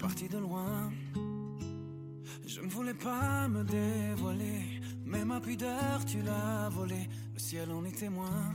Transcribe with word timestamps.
parti 0.00 0.28
de 0.28 0.38
loin. 0.38 0.90
Je 2.46 2.60
ne 2.62 2.68
voulais 2.68 2.94
pas 2.94 3.48
me 3.48 3.62
dévoiler, 3.62 4.80
mais 5.04 5.24
ma 5.24 5.40
pudeur 5.40 6.04
tu 6.06 6.22
l'as 6.22 6.70
volée, 6.70 7.06
le 7.34 7.38
ciel 7.38 7.70
en 7.70 7.84
est 7.84 7.96
témoin. 7.96 8.54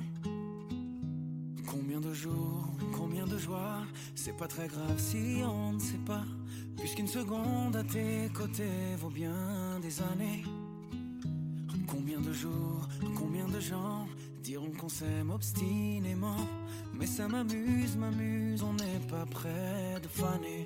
Combien 1.67 1.99
de 1.99 2.13
jours, 2.13 2.67
combien 2.93 3.25
de 3.25 3.37
joies, 3.37 3.83
c'est 4.15 4.35
pas 4.35 4.47
très 4.47 4.67
grave 4.67 4.97
si 4.97 5.41
on 5.45 5.73
ne 5.73 5.79
sait 5.79 6.03
pas, 6.05 6.23
puisqu'une 6.77 7.07
seconde 7.07 7.75
à 7.75 7.83
tes 7.83 8.29
côtés 8.33 8.95
vaut 8.97 9.09
bien 9.09 9.79
des 9.81 10.01
années. 10.01 10.43
Combien 11.87 12.19
de 12.19 12.33
jours, 12.33 12.87
combien 13.15 13.47
de 13.47 13.59
gens 13.59 14.07
diront 14.41 14.71
qu'on 14.71 14.89
s'aime 14.89 15.29
obstinément, 15.29 16.47
mais 16.93 17.05
ça 17.05 17.27
m'amuse, 17.27 17.95
m'amuse, 17.97 18.63
on 18.63 18.73
n'est 18.73 19.07
pas 19.07 19.25
près 19.25 19.99
de 20.01 20.07
faner. 20.07 20.65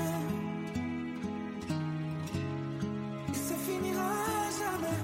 Finira 3.81 4.13
jamais, 4.61 4.99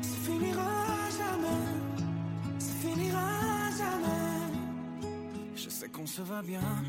ça 0.00 0.16
finira 0.26 0.70
jamais, 1.18 1.62
ça 2.58 2.72
finira 2.80 3.70
jamais. 3.76 4.52
Je 5.56 5.68
sais 5.68 5.88
qu'on 5.88 6.06
se 6.06 6.22
va 6.22 6.42
bien, 6.42 6.84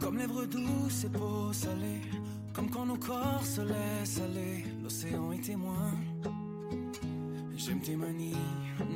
comme 0.00 0.16
lèvres 0.18 0.46
douces 0.46 1.04
et 1.04 1.08
peau 1.08 1.52
salée, 1.52 2.02
comme 2.54 2.70
quand 2.70 2.86
nos 2.86 2.96
corps 2.96 3.44
se 3.44 3.60
laissent 3.60 4.20
aller, 4.20 4.64
l'océan 4.82 5.32
est 5.32 5.44
témoin. 5.44 5.92
J'aime 7.56 7.80
tes 7.80 7.96
manies, 7.96 8.36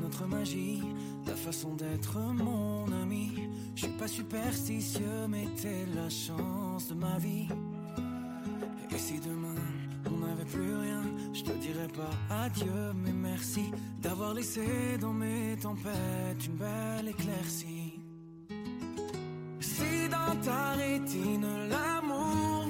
notre 0.00 0.26
magie, 0.26 0.82
ta 1.24 1.34
façon 1.34 1.74
d'être 1.74 2.18
mon 2.18 2.86
ami. 3.02 3.32
Je 3.74 3.86
suis 3.86 3.96
pas 3.98 4.06
superstitieux, 4.06 5.26
mais 5.28 5.46
t'es 5.60 5.86
la 5.94 6.08
chance 6.08 6.88
de 6.88 6.94
ma 6.94 7.18
vie. 7.18 7.48
Et 8.92 8.98
si 8.98 9.18
demain 9.18 9.39
plus 10.52 10.74
rien, 10.74 11.02
je 11.32 11.42
te 11.42 11.52
dirais 11.52 11.88
pas 11.88 12.34
adieu, 12.44 12.92
mais 13.02 13.12
merci 13.12 13.70
d'avoir 14.00 14.34
laissé 14.34 14.98
dans 15.00 15.12
mes 15.12 15.56
tempêtes 15.60 16.46
une 16.46 16.56
belle 16.56 17.08
éclaircie. 17.08 17.94
Si 19.60 20.08
dans 20.08 20.36
ta 20.44 20.72
rétine 20.72 21.46
l'amour 21.68 22.66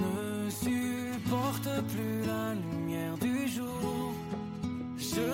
ne 0.00 0.50
supporte 0.50 1.68
plus 1.92 2.26
la 2.26 2.54
lumière 2.54 3.16
du 3.18 3.48
jour, 3.48 4.12
je 4.96 5.26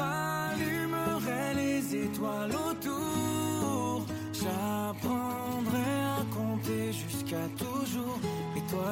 rallumerai 0.00 1.54
les 1.54 1.96
étoiles 2.04 2.52
autour. 2.68 4.06
J'apprendrai 4.32 5.92
à 6.18 6.22
compter 6.34 6.92
jusqu'à 6.92 7.48
toujours. 7.56 8.18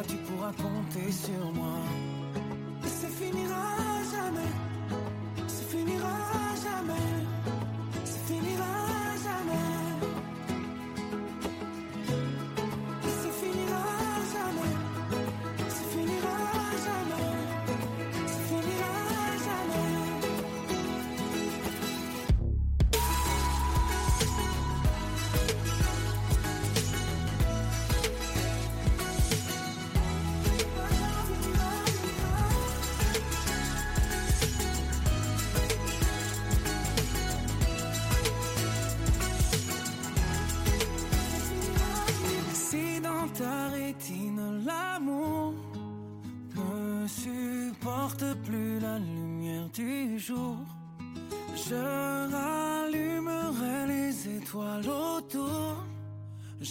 Tu 0.02 0.16
pourras 0.16 0.52
compter 0.52 1.10
sur 1.10 1.52
moi. 1.54 1.78
Et 2.84 2.88
ça 2.88 3.08
finira 3.08 3.76
jamais. 4.12 4.52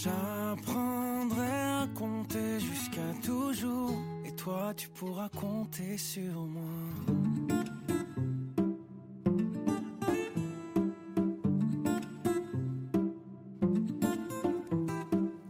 J'apprendrai 0.03 1.55
à 1.83 1.87
compter 1.95 2.59
jusqu'à 2.59 3.09
toujours. 3.23 3.93
Et 4.25 4.31
toi, 4.33 4.73
tu 4.75 4.89
pourras 4.89 5.29
compter 5.29 5.97
sur 5.97 6.33
moi. 6.55 6.61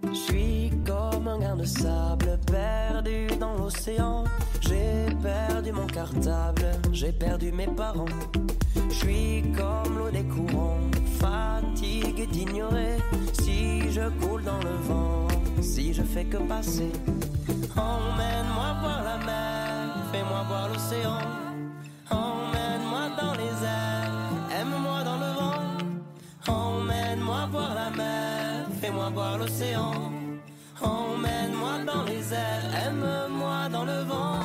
Je 0.09 0.13
suis 0.13 0.71
comme 0.85 1.27
un 1.27 1.39
grain 1.39 1.55
de 1.55 1.65
sable 1.65 2.39
perdu 2.45 3.27
dans 3.39 3.57
l'océan. 3.57 4.23
J'ai 4.61 5.07
perdu 5.21 5.71
mon 5.71 5.87
cartable, 5.87 6.65
j'ai 6.91 7.11
perdu 7.11 7.51
mes 7.51 7.67
parents. 7.67 8.05
Je 8.89 8.93
suis 8.93 9.43
comme 9.57 9.97
l'eau 9.97 10.09
des 10.11 10.23
courants, 10.23 10.79
fatigué 11.19 12.25
d'ignorer 12.27 12.97
si 13.33 13.91
je 13.91 14.09
coule 14.21 14.43
dans 14.43 14.59
le 14.59 14.75
vent, 14.87 15.27
si 15.61 15.93
je 15.93 16.03
fais 16.03 16.25
que 16.25 16.37
passer. 16.37 16.91
Emmène-moi 17.75 18.69
voir 18.81 19.03
la 19.03 19.17
mer, 19.25 19.95
fais-moi 20.11 20.43
voir 20.47 20.69
l'océan. 20.69 21.19
Emmène-moi 22.09 23.05
dans 23.21 23.33
les 23.41 23.55
airs, 23.63 24.11
aime-moi 24.59 25.03
dans 25.03 25.19
le 25.25 25.31
vent. 25.39 25.61
Emmène-moi 26.47 27.47
voir 27.51 27.75
la 27.75 27.89
mer, 27.89 28.67
fais-moi 28.79 29.09
voir 29.09 29.37
l'océan. 29.37 29.93
Emmène-moi 30.81 31.75
dans 31.85 32.03
les 32.03 32.33
airs, 32.33 32.65
aime-moi 32.87 33.69
dans 33.71 33.85
le 33.85 33.99
vent. 34.03 34.44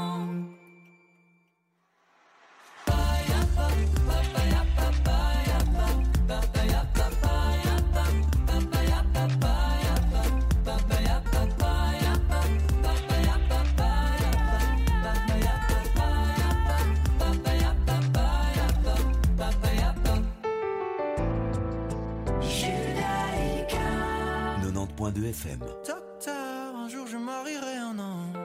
FM. 25.17 25.59
Docteur, 25.85 26.75
un 26.75 26.87
jour 26.87 27.05
je 27.05 27.17
marierai 27.17 27.75
un 27.75 27.99
ange. 27.99 28.37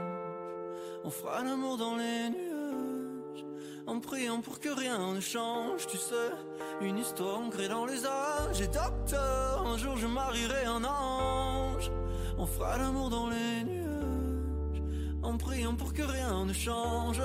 On 1.05 1.11
fera 1.11 1.43
l'amour 1.43 1.77
dans 1.77 1.97
les 1.97 2.31
nuages. 2.31 3.45
En 3.87 4.01
priant 4.01 4.41
pour 4.41 4.59
que 4.59 4.69
rien 4.69 5.15
ne 5.15 5.21
change, 5.21 5.87
tu 5.87 5.97
sais. 5.97 6.33
Une 6.81 6.99
histoire 6.99 7.39
ancrée 7.39 7.69
dans 7.69 7.87
les 7.87 8.05
âges. 8.05 8.61
Et 8.61 8.67
docteur, 8.67 9.65
un 9.65 9.79
jour 9.79 9.97
je 9.97 10.09
marierai 10.09 10.65
un 10.65 10.83
ange. 10.85 11.91
On 12.37 12.47
fera 12.47 12.77
l'amour 12.77 13.11
dans 13.11 13.29
les 13.29 13.65
nuages. 13.65 14.83
En 15.23 15.37
priant 15.37 15.75
pour 15.75 15.93
que 15.93 16.03
rien 16.03 16.45
ne 16.45 16.53
change. 16.53 17.23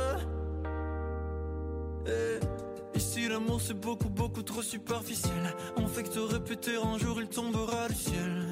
Et 2.05 2.97
ici 2.97 3.27
l'amour 3.27 3.59
c'est 3.59 3.79
beaucoup 3.79 4.09
beaucoup 4.09 4.43
trop 4.43 4.61
superficiel. 4.61 5.55
On 5.77 5.87
fait 5.87 6.03
que 6.03 6.09
te 6.09 6.19
répéter 6.19 6.75
un 6.75 6.97
jour 6.99 7.19
il 7.19 7.27
tombera 7.27 7.87
du 7.87 7.95
ciel. 7.95 8.50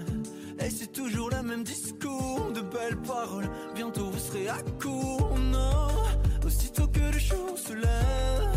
Et 0.61 0.69
c'est 0.69 0.91
toujours 0.91 1.29
le 1.29 1.41
même 1.41 1.63
discours, 1.63 2.51
de 2.53 2.61
belles 2.61 2.97
paroles. 2.97 3.50
Bientôt 3.75 4.09
vous 4.09 4.19
serez 4.19 4.50
à 4.50 4.57
court, 4.81 5.38
non. 5.38 5.88
Aussitôt 6.45 6.88
que 6.88 7.00
le 7.00 7.19
jour 7.19 7.57
se 7.57 7.73
lève, 7.73 8.50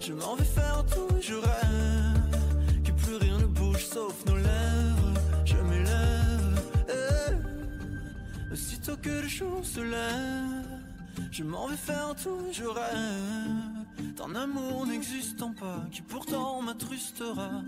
je 0.00 0.12
m'en 0.12 0.34
vais 0.34 0.44
faire 0.44 0.84
tout 0.86 1.16
et 1.16 1.22
je 1.22 1.34
rêve. 1.34 2.82
Que 2.84 2.92
plus 2.92 3.16
rien 3.16 3.38
ne 3.38 3.46
bouge 3.46 3.84
sauf 3.86 4.24
nos 4.26 4.36
lèvres. 4.36 5.14
Je 5.44 5.56
m'élève. 5.56 6.60
Eh. 6.88 8.52
Aussitôt 8.52 8.96
que 8.96 9.10
le 9.10 9.28
jour 9.28 9.64
se 9.64 9.80
lève, 9.80 10.80
je 11.30 11.44
m'en 11.44 11.68
vais 11.68 11.76
faire 11.76 12.14
tout 12.20 12.38
et 12.50 12.52
je 12.52 12.64
rêve. 12.64 14.16
D'un 14.16 14.34
amour 14.34 14.86
n'existant 14.86 15.52
pas 15.52 15.84
qui 15.92 16.02
pourtant 16.02 16.62
m'attrustera. 16.62 17.62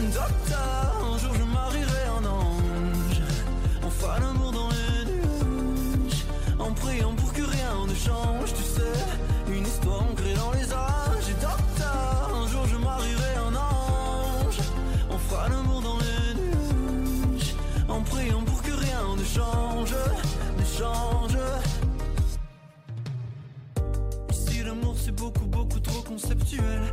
Docteur, 0.00 0.96
un 1.12 1.18
jour 1.18 1.34
je 1.34 1.42
marierai 1.42 2.04
un 2.18 2.24
ange. 2.24 3.20
Fera 3.98 4.20
l'amour 4.20 4.52
dans 4.52 4.68
les 4.68 5.04
nuages. 5.10 6.24
En 6.56 6.72
priant 6.72 7.14
pour 7.16 7.32
que 7.32 7.42
rien 7.42 7.84
ne 7.84 7.94
change, 7.94 8.54
tu 8.54 8.62
sais. 8.62 9.52
Une 9.52 9.66
histoire 9.66 10.02
ancrée 10.02 10.34
dans 10.34 10.52
les 10.52 10.72
âges. 10.72 11.34
Docteur, 11.40 12.30
un 12.32 12.46
jour 12.46 12.64
je 12.68 12.76
marierai 12.76 13.34
un 13.48 13.56
ange. 13.56 14.58
On 15.10 15.18
fera 15.18 15.48
l'amour 15.48 15.82
dans 15.82 15.98
les 15.98 16.34
nuages. 16.42 17.56
En 17.88 18.00
priant 18.02 18.42
pour 18.42 18.62
que 18.62 18.70
rien 18.70 19.16
ne 19.16 19.24
change, 19.24 19.96
ne 20.58 20.64
change. 20.64 21.36
Ici 24.30 24.62
l'amour 24.62 24.94
c'est 24.96 25.10
beaucoup, 25.10 25.46
beaucoup 25.46 25.80
trop 25.80 26.02
conceptuel. 26.02 26.92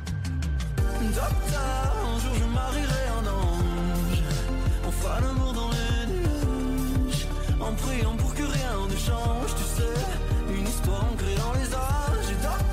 Docteur, 0.99 1.93
un 2.05 2.19
jour 2.19 2.33
je 2.39 2.45
marierai 2.45 3.03
un 3.19 3.27
ange. 3.27 4.23
On 4.87 4.91
fera 4.91 5.19
l'amour 5.19 5.53
dans 5.53 5.69
les 5.71 6.13
nuages. 6.13 7.27
En 7.59 7.73
priant 7.73 8.15
pour 8.15 8.33
que 8.33 8.43
rien 8.43 8.73
ne 8.89 8.95
change, 8.95 9.55
tu 9.55 9.63
sais. 9.63 10.55
Une 10.55 10.67
histoire 10.67 11.05
ancrée 11.11 11.35
dans 11.35 11.53
les 11.53 11.73
âges. 11.73 12.70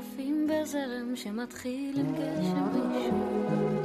עפים 0.00 0.46
בזרם 0.48 1.16
שמתחיל 1.16 2.00
עם 2.00 2.14
גשם 2.14 2.68
ראשון. 2.74 3.80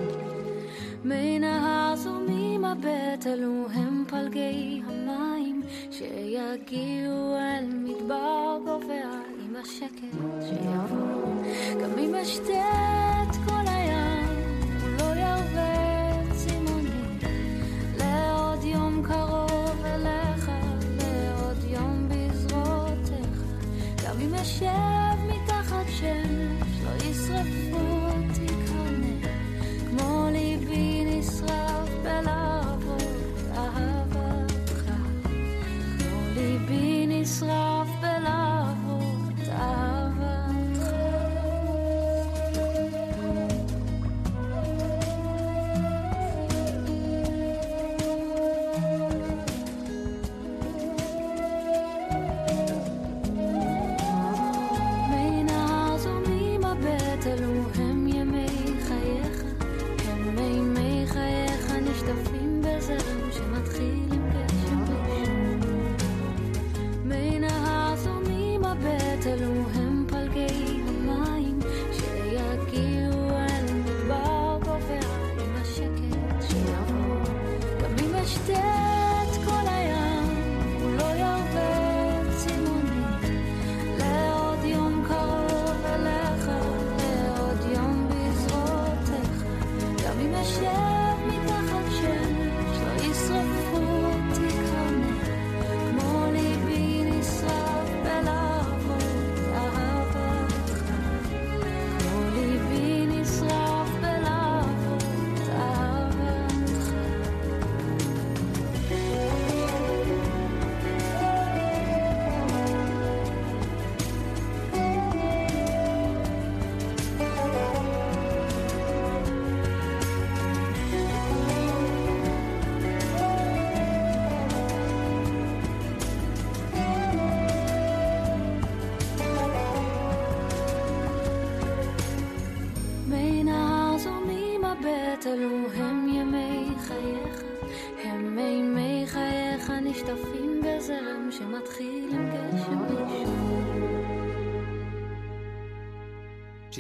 מן 1.03 1.43
ההר 1.43 1.95
זורמים 1.95 2.65
הבטל 2.65 3.43
הם 3.73 4.03
פלגי 4.07 4.81
המים 4.85 5.61
שיגיעו 5.91 7.14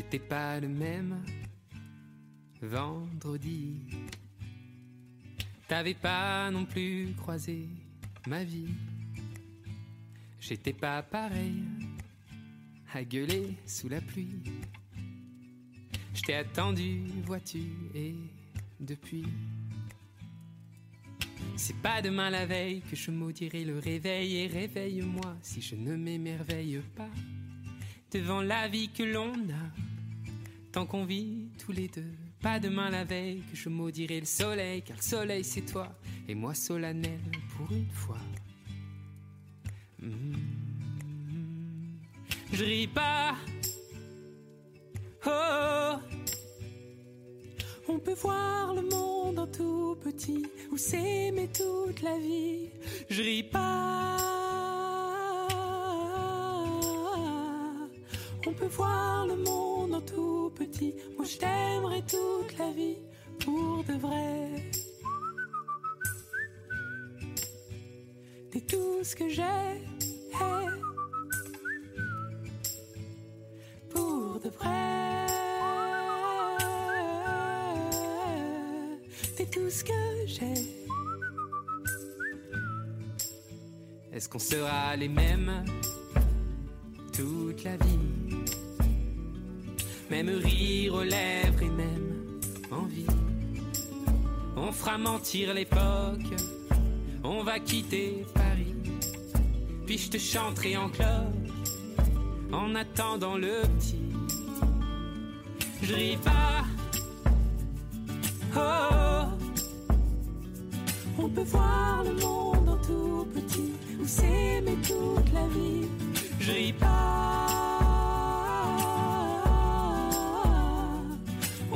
J'étais 0.05 0.19
pas 0.19 0.59
le 0.59 0.67
même 0.67 1.19
vendredi. 2.61 3.81
T'avais 5.67 5.95
pas 5.95 6.51
non 6.51 6.63
plus 6.63 7.15
croisé 7.17 7.67
ma 8.27 8.43
vie. 8.43 8.69
J'étais 10.39 10.73
pas 10.73 11.01
pareil 11.01 11.63
à 12.93 13.03
gueuler 13.03 13.57
sous 13.65 13.89
la 13.89 13.99
pluie. 13.99 14.43
Je 16.13 16.21
t'ai 16.21 16.35
attendu, 16.35 17.01
vois-tu, 17.23 17.63
et 17.95 18.13
depuis. 18.79 19.25
C'est 21.55 21.81
pas 21.81 22.03
demain 22.03 22.29
la 22.29 22.45
veille 22.45 22.81
que 22.81 22.95
je 22.95 23.09
maudirai 23.09 23.65
le 23.65 23.79
réveil 23.79 24.37
et 24.37 24.45
réveille-moi 24.47 25.35
si 25.41 25.63
je 25.63 25.73
ne 25.73 25.95
m'émerveille 25.95 26.79
pas 26.95 27.09
devant 28.11 28.41
la 28.41 28.67
vie 28.67 28.89
que 28.89 29.01
l'on 29.01 29.33
a 29.33 29.84
tant 30.75 30.85
qu'on 30.85 31.05
vit 31.05 31.47
tous 31.57 31.71
les 31.71 31.87
deux. 31.87 32.11
Pas 32.41 32.59
demain 32.59 32.89
la 32.89 33.05
veille 33.05 33.41
que 33.49 33.55
je 33.55 33.69
maudirai 33.69 34.19
le 34.19 34.25
soleil 34.25 34.81
car 34.81 34.97
le 34.97 35.01
soleil 35.01 35.45
c'est 35.45 35.61
toi 35.61 35.87
et 36.27 36.35
moi 36.35 36.53
solennel 36.53 37.21
pour 37.55 37.71
une 37.71 37.89
fois. 37.91 38.19
Hmm. 40.01 40.33
Je 42.51 42.65
ris 42.65 42.87
pas. 42.87 43.35
Oh. 45.25 45.93
On 47.87 47.97
peut 47.97 48.15
voir 48.15 48.73
le 48.73 48.81
monde 48.81 49.39
en 49.39 49.47
tout 49.47 49.95
petit 50.03 50.45
ou 50.73 50.77
s'aimer 50.77 51.47
toute 51.53 52.01
la 52.01 52.17
vie. 52.17 52.69
Je 53.09 53.21
ris 53.21 53.43
pas. 53.43 54.17
On 58.45 58.53
peut 58.53 58.67
voir 58.67 59.25
le 59.25 59.37
monde 59.37 59.93
en 59.93 60.01
tout 60.01 60.34
petit. 60.55 60.93
Moi 61.17 61.25
je 61.25 61.37
t'aimerai 61.37 62.01
toute 62.01 62.57
la 62.57 62.71
vie 62.71 62.97
pour 63.39 63.83
de 63.83 63.93
vrai. 63.93 64.71
T'es 68.51 68.61
tout 68.61 69.03
ce 69.03 69.15
que 69.15 69.29
j'ai. 69.29 69.43
Pour 73.89 74.39
de 74.39 74.49
vrai. 74.49 75.05
tout 79.55 79.69
ce 79.69 79.83
que 79.83 79.93
j'ai. 80.25 80.53
Est-ce 84.11 84.29
qu'on 84.29 84.39
sera 84.39 84.95
les 84.95 85.07
mêmes 85.07 85.65
toute 87.13 87.63
la 87.63 87.77
vie? 87.77 87.99
Même 90.09 90.29
rire 90.29 90.93
aux 90.93 91.03
lèvres 91.03 91.63
et 91.63 91.69
même 91.69 92.39
envie. 92.71 93.07
On 94.55 94.71
fera 94.71 94.97
mentir 94.97 95.53
l'époque, 95.53 96.33
on 97.23 97.43
va 97.43 97.59
quitter 97.59 98.25
Paris. 98.33 98.73
Puis 99.85 99.97
je 99.97 100.09
te 100.11 100.17
chanterai 100.17 100.77
en 100.77 100.89
cloche 100.89 101.07
en 102.51 102.75
attendant 102.75 103.37
le 103.37 103.61
petit. 103.77 104.05
Je 105.81 105.93
ris 105.93 106.17
pas. 106.17 106.63
Oh, 108.57 109.25
on 111.19 111.29
peut 111.29 111.43
voir 111.43 112.03
le 112.03 112.13
monde 112.13 112.69
en 112.69 112.77
tout 112.77 113.27
petit 113.33 113.73
ou 113.99 114.05
s'aimer 114.05 114.77
toute 114.81 115.33
la 115.33 115.47
vie. 115.47 115.87
Je 116.39 116.51
ris 116.51 116.73
pas. 116.73 117.64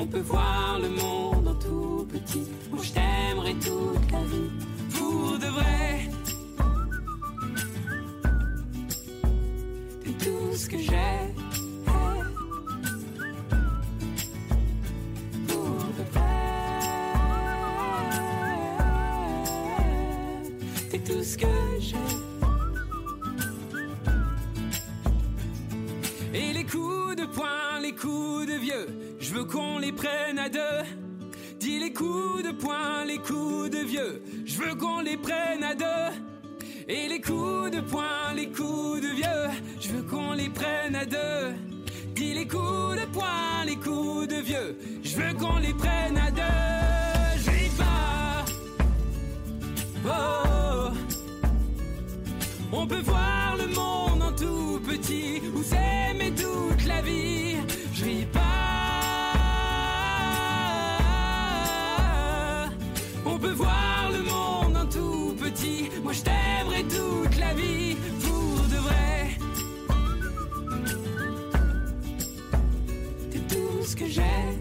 On 0.01 0.05
peut 0.05 0.21
voir 0.21 0.79
le 0.81 0.87
monde 0.87 1.45
en 1.49 1.55
tout 1.55 2.07
petit 2.09 2.47
où 2.71 2.81
je 2.81 2.91
t'aimerai 2.93 3.53
toute 3.55 4.11
la 4.13 4.23
vie 4.23 4.49
pour 4.93 5.37
de 5.37 5.47
vrai. 5.47 6.09
T'es 10.05 10.11
tout 10.23 10.55
ce 10.55 10.69
que 10.69 10.77
j'ai. 10.77 11.38
Veux 29.39 29.45
qu'on 29.45 29.77
les 29.77 29.93
prenne 29.93 30.37
à 30.37 30.49
deux. 30.49 30.83
Dis 31.59 31.79
les 31.79 31.93
coups 31.93 32.43
de 32.43 32.51
poing, 32.51 33.05
les 33.05 33.19
coups 33.19 33.69
de 33.69 33.77
vieux. 33.77 34.21
Je 34.45 34.57
veux 34.57 34.75
qu'on 34.75 34.99
les 34.99 35.15
prenne 35.15 35.63
à 35.63 35.75
deux. 35.75 36.11
Et 36.89 37.07
les 37.07 37.21
coups 37.21 37.71
de 37.71 37.79
poing, 37.79 38.33
les 38.35 38.47
coups 38.47 39.01
de 39.01 39.07
vieux. 39.07 39.47
Je 39.79 39.89
veux 39.89 40.03
qu'on 40.03 40.33
les 40.33 40.49
prenne 40.49 40.95
à 40.95 41.05
deux. 41.05 41.55
Dis 42.15 42.33
les 42.33 42.47
coups 42.47 42.99
de 43.01 43.05
poing, 43.13 43.63
les 43.65 43.77
coups 43.77 44.27
de 44.27 44.41
vieux. 44.41 44.77
Je 45.03 45.15
veux 45.15 45.33
qu'on 45.33 45.57
les 45.57 45.73
prenne 45.73 46.17
à 46.17 46.31
deux. 46.31 47.41
Je 47.45 47.77
pas. 47.77 48.45
Oh. 50.05 50.91
On 52.73 52.85
peut 52.87 53.03
voir 53.03 53.55
le 53.57 53.67
monde 53.73 54.21
en 54.21 54.33
tout 54.33 54.81
petit 54.85 55.41
ou 55.55 55.63
s'aimer 55.63 56.33
toute 56.35 56.85
la 56.85 57.01
vie. 57.01 57.48
Peut 63.39 63.51
voir 63.51 64.09
le 64.11 64.23
monde 64.23 64.77
en 64.77 64.85
tout 64.85 65.35
petit. 65.39 65.89
Moi 66.03 66.13
je 66.13 66.21
t'aimerai 66.21 66.83
toute 66.83 67.37
la 67.39 67.53
vie 67.53 67.95
pour 68.21 68.63
de 68.67 68.77
vrai. 68.77 69.37
T'es 73.31 73.39
tout 73.39 73.85
ce 73.85 73.95
que 73.95 74.07
j'ai. 74.07 74.58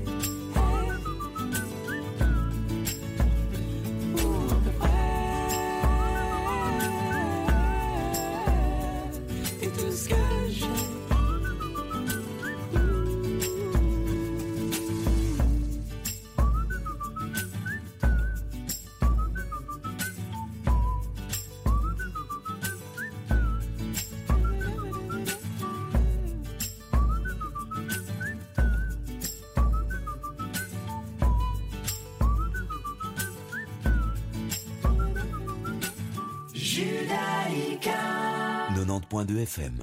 FM. 39.27 39.83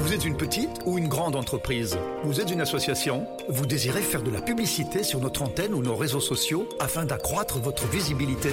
Vous 0.00 0.12
êtes 0.12 0.24
une 0.24 0.36
petite 0.36 0.70
ou 0.86 0.98
une 0.98 1.06
grande 1.06 1.36
entreprise? 1.36 1.96
Vous 2.24 2.40
êtes 2.40 2.50
une 2.50 2.60
association? 2.60 3.28
Vous 3.48 3.64
désirez 3.64 4.02
faire 4.02 4.22
de 4.22 4.30
la 4.30 4.40
publicité 4.40 5.04
sur 5.04 5.20
notre 5.20 5.42
antenne 5.42 5.72
ou 5.72 5.80
nos 5.80 5.94
réseaux 5.94 6.20
sociaux 6.20 6.68
afin 6.80 7.04
d'accroître 7.04 7.58
votre 7.58 7.86
visibilité? 7.86 8.50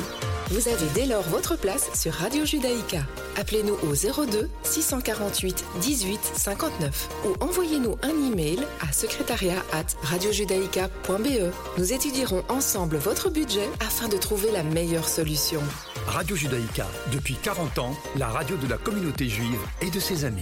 Vous 0.49 0.67
avez 0.67 0.85
dès 0.93 1.07
lors 1.07 1.23
votre 1.23 1.57
place 1.57 1.89
sur 1.99 2.13
Radio 2.13 2.45
Judaïka. 2.45 2.99
Appelez-nous 3.37 3.73
au 3.73 4.25
02 4.27 4.49
648 4.63 5.65
18 5.81 6.19
59 6.35 7.09
ou 7.25 7.43
envoyez-nous 7.43 7.97
un 8.03 8.31
email 8.31 8.59
à 8.87 8.91
secrétariat 8.93 9.63
at 9.73 9.87
radiojudaïka.be. 10.03 11.51
Nous 11.79 11.93
étudierons 11.93 12.43
ensemble 12.49 12.97
votre 12.97 13.31
budget 13.31 13.67
afin 13.79 14.07
de 14.07 14.17
trouver 14.17 14.51
la 14.51 14.61
meilleure 14.61 15.09
solution. 15.09 15.61
Radio 16.07 16.35
Judaïka, 16.35 16.87
depuis 17.11 17.35
40 17.35 17.79
ans, 17.79 17.95
la 18.17 18.27
radio 18.27 18.57
de 18.57 18.67
la 18.67 18.77
communauté 18.77 19.29
juive 19.29 19.59
et 19.81 19.89
de 19.89 19.99
ses 19.99 20.25
amis. 20.25 20.41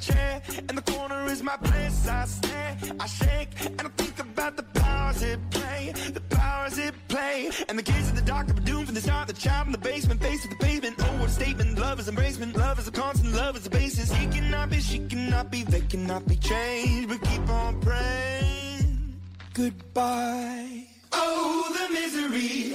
Chair 0.00 0.42
in 0.68 0.74
the 0.74 0.82
corner 0.82 1.26
is 1.26 1.42
my 1.42 1.56
place. 1.58 2.08
I 2.08 2.24
stare, 2.24 2.76
I 2.98 3.06
shake, 3.06 3.50
and 3.66 3.82
I 3.82 3.90
think 3.96 4.18
about 4.18 4.56
the 4.56 4.62
powers 4.62 5.22
it 5.22 5.38
play. 5.50 5.92
The 6.12 6.20
powers 6.20 6.78
it 6.78 6.94
play. 7.08 7.50
And 7.68 7.78
the 7.78 7.82
kids 7.82 8.08
in 8.08 8.16
the 8.16 8.22
dark 8.22 8.48
are 8.48 8.54
doomed 8.54 8.86
from 8.86 8.94
the 8.94 9.00
start. 9.00 9.28
The 9.28 9.34
child 9.34 9.66
in 9.66 9.72
the 9.72 9.78
basement, 9.78 10.22
face 10.22 10.42
to 10.42 10.48
the 10.48 10.56
pavement. 10.56 10.96
Oh, 10.98 11.20
what 11.20 11.28
a 11.28 11.32
statement. 11.32 11.78
Love 11.78 12.00
is 12.00 12.08
embracement. 12.08 12.56
Love 12.56 12.78
is 12.78 12.88
a 12.88 12.92
constant. 12.92 13.34
Love 13.34 13.56
is 13.56 13.64
the 13.64 13.70
basis. 13.70 14.10
He 14.10 14.26
cannot 14.26 14.70
be, 14.70 14.80
she 14.80 14.98
cannot 15.00 15.50
be, 15.50 15.62
they 15.64 15.82
cannot 15.82 16.26
be 16.26 16.36
changed. 16.36 17.08
But 17.08 17.20
keep 17.28 17.48
on 17.48 17.80
praying. 17.80 19.20
Goodbye. 19.52 20.86
Oh, 21.12 21.76
the 21.76 21.92
misery. 21.92 22.74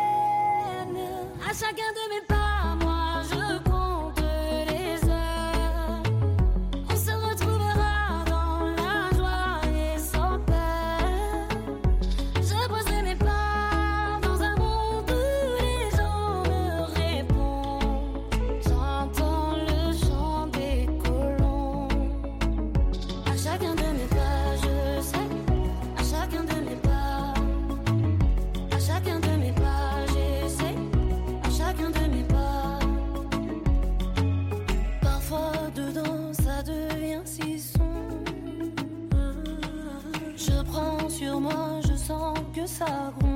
À 1.43 1.53
chacun 1.53 1.91
de 1.95 2.13
mes 2.13 2.21
pas, 2.27 2.40
sens 42.81 43.13
que 43.19 43.30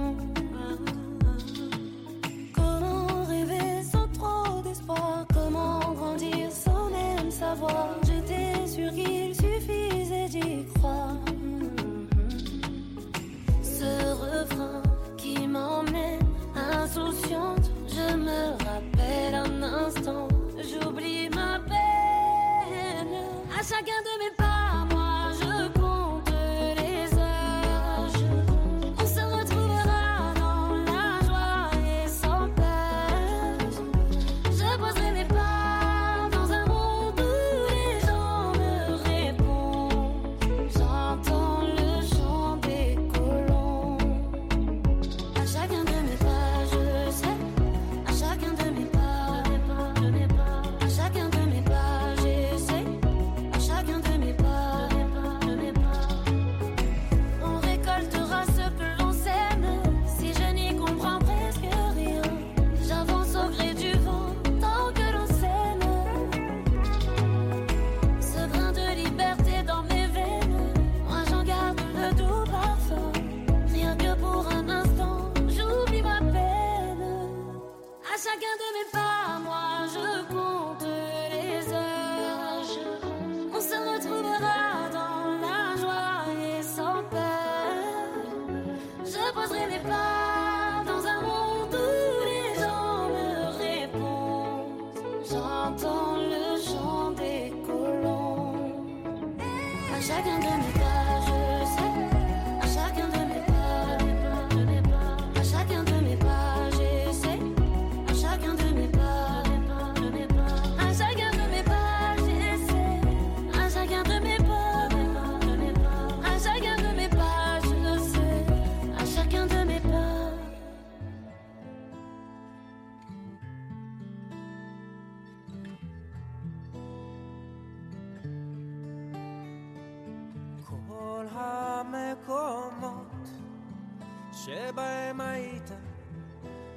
שבהם 134.45 135.21
היית, 135.21 135.71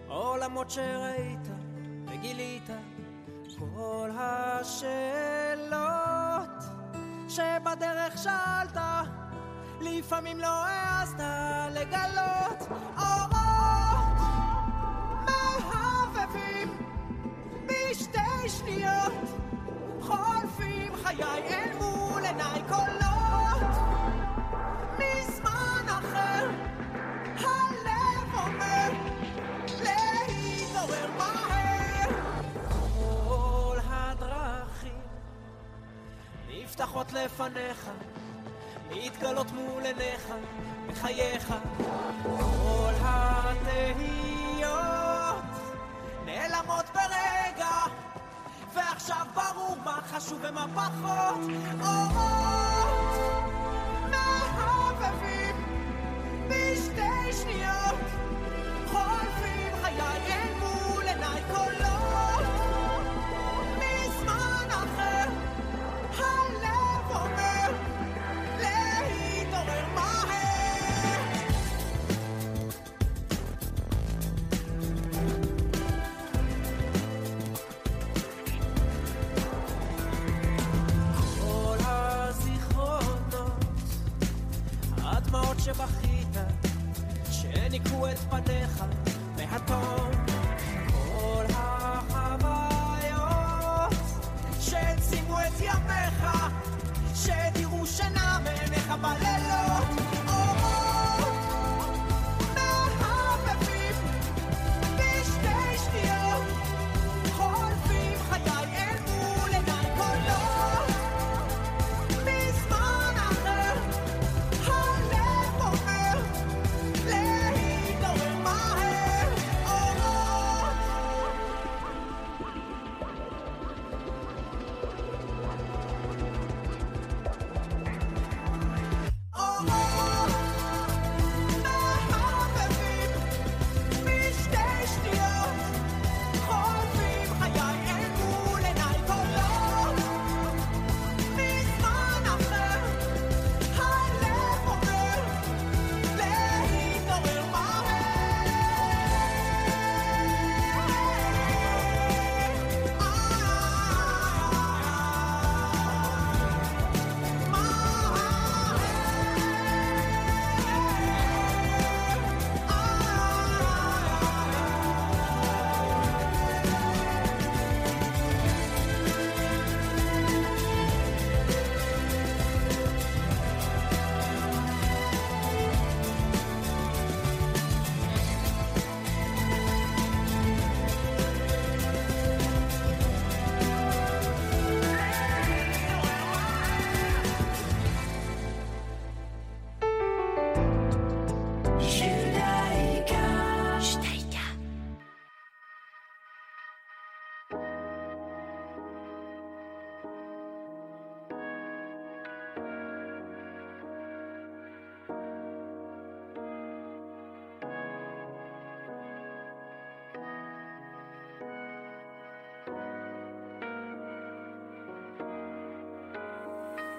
עולמות 0.06 0.70
שראית 0.70 1.48
וגילית 2.06 2.70
כל 3.58 4.10
השאלות 4.18 5.78
שבדרך 7.28 8.18
שאלת, 8.18 8.76
לפעמים 9.80 10.38
לא 10.38 10.46
העזת 10.46 11.24
לגלות. 11.70 12.68
אורות 12.96 14.18
מהבהבים 15.24 16.76
בשתי 17.66 18.48
שניות 18.48 19.12
חולפים 20.00 20.96
חיי 20.96 21.67
נפתחות 36.78 37.12
לפניך 37.12 37.90
להתגלות 38.90 39.52
מול 39.52 39.82
עיניך 39.84 40.32
בחייך. 40.86 41.54
כל 42.22 42.92
התהיות 43.00 44.24
נעלמות 46.24 46.84
ברגע 46.94 47.76
ועכשיו 48.74 49.26
ברור 49.34 49.76
מה 49.84 50.00
חשוב 50.06 50.38
ומה 50.42 50.66
פחות. 50.74 51.40
אורות 51.80 53.18
מהבהבים 54.10 55.56
בשתי 56.48 57.32
שניות 57.32 58.00
חולפים 58.86 59.72
חיי 59.82 60.47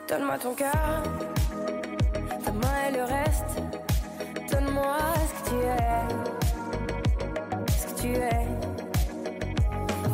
Donne-moi 0.09 0.39
ton 0.39 0.55
cœur, 0.55 1.03
ta 2.43 2.51
main 2.51 2.87
et 2.87 2.93
le 2.93 3.03
reste. 3.03 3.61
Donne-moi 4.51 4.97
ce 5.27 5.33
que 5.37 5.49
tu 5.49 5.57
es, 5.67 6.01
ce 7.71 7.85
que 7.85 7.93
tu 8.01 8.07
es. 8.15 8.47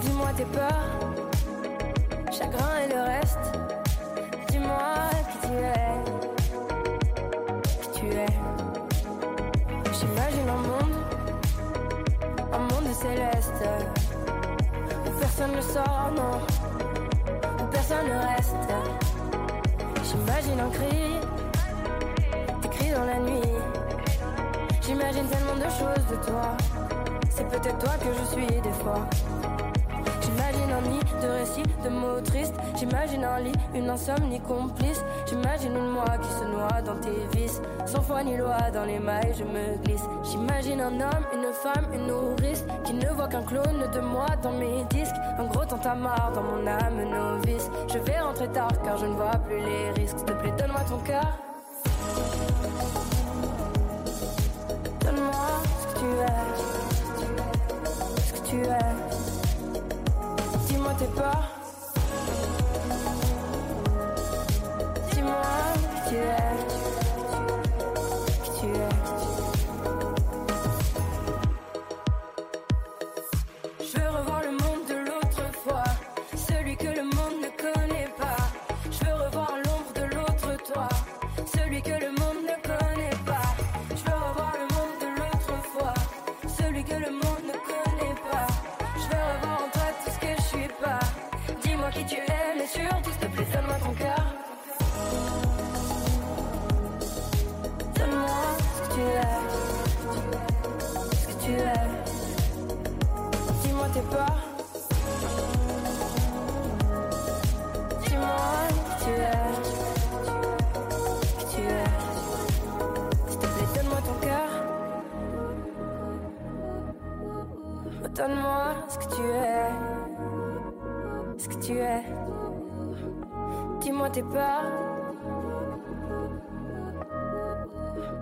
Dis-moi 0.02 0.28
tes 0.36 0.44
peurs, 0.44 0.90
chagrin 2.30 2.78
et 2.84 2.90
le 2.94 3.02
reste. 3.04 3.46
Dis-moi 4.50 5.10
qui 5.32 5.38
tu 5.48 5.54
es, 5.64 5.94
qui 7.82 7.90
tu 8.02 8.08
es. 8.08 8.34
J'imagine 9.94 10.50
un 10.50 10.62
monde, 10.72 10.98
un 12.52 12.60
monde 12.60 12.94
céleste. 12.94 13.64
Où 15.08 15.10
personne 15.22 15.56
ne 15.56 15.62
sort, 15.62 16.12
non, 16.14 16.42
où 17.64 17.68
personne 17.72 18.08
ne 18.10 18.18
reste. 18.36 19.05
J'imagine 20.46 20.60
un 20.60 20.70
cri, 20.70 21.20
des 22.62 22.70
cris 22.70 22.92
dans 22.92 23.06
la 23.06 23.18
nuit. 23.18 23.50
J'imagine 24.82 25.26
tellement 25.28 25.56
de 25.56 25.64
choses 25.72 26.06
de 26.12 26.24
toi. 26.24 26.56
C'est 27.32 27.48
peut-être 27.50 27.80
toi 27.80 27.94
que 28.00 28.14
je 28.14 28.24
suis 28.26 28.62
des 28.62 28.72
fois. 28.72 29.08
J'imagine 30.22 30.72
un 30.72 30.82
nid 30.82 31.00
de 31.22 31.28
récits, 31.28 31.64
de 31.84 31.90
mots 31.90 32.22
tristes. 32.24 32.54
J'imagine 32.78 33.24
un 33.24 33.40
lit, 33.40 33.54
une 33.74 33.90
insomnie 33.90 34.40
complice. 34.40 35.04
J'imagine 35.26 35.76
une 35.76 35.90
moi 35.90 36.18
qui 36.22 36.30
se 36.30 36.46
noie 36.46 36.82
dans 36.84 37.00
tes 37.00 37.38
vices. 37.38 37.62
Sans 37.88 38.02
foi 38.02 38.24
ni 38.24 38.38
loi, 38.38 38.70
dans 38.72 38.86
les 38.86 39.00
mailles, 39.00 39.34
je 39.36 39.44
me 39.44 39.84
glisse. 39.84 40.06
J'imagine 40.24 40.80
un 40.80 41.02
homme, 41.02 41.26
femme, 41.66 41.88
une 41.94 42.08
nourrice. 42.08 42.64
Qui 42.86 42.94
ne 42.94 43.10
voit 43.10 43.28
qu'un 43.28 43.44
clone 43.44 43.84
de 43.94 44.00
moi 44.00 44.28
dans 44.44 44.54
mes 44.54 44.84
disques. 44.90 45.16
Un 45.40 45.46
gros 45.46 45.66
tantamar 45.66 46.32
dans 46.34 46.44
mon 46.44 46.68
âme 46.68 47.02
novice. 47.10 47.70
Je 47.92 48.00
vais 48.00 48.20
rentrer 48.20 48.50
tard 48.50 48.82
car 48.84 48.98
je 48.98 49.06
ne 49.06 49.16
vois 49.16 49.38
plus 49.46 49.60
les 49.60 49.90
risques. 49.92 50.20
S'il 50.20 50.28
te 50.28 50.34
plaît, 50.34 50.54
donne-moi 50.58 50.82
ton 50.88 51.00
cœur. 51.00 51.55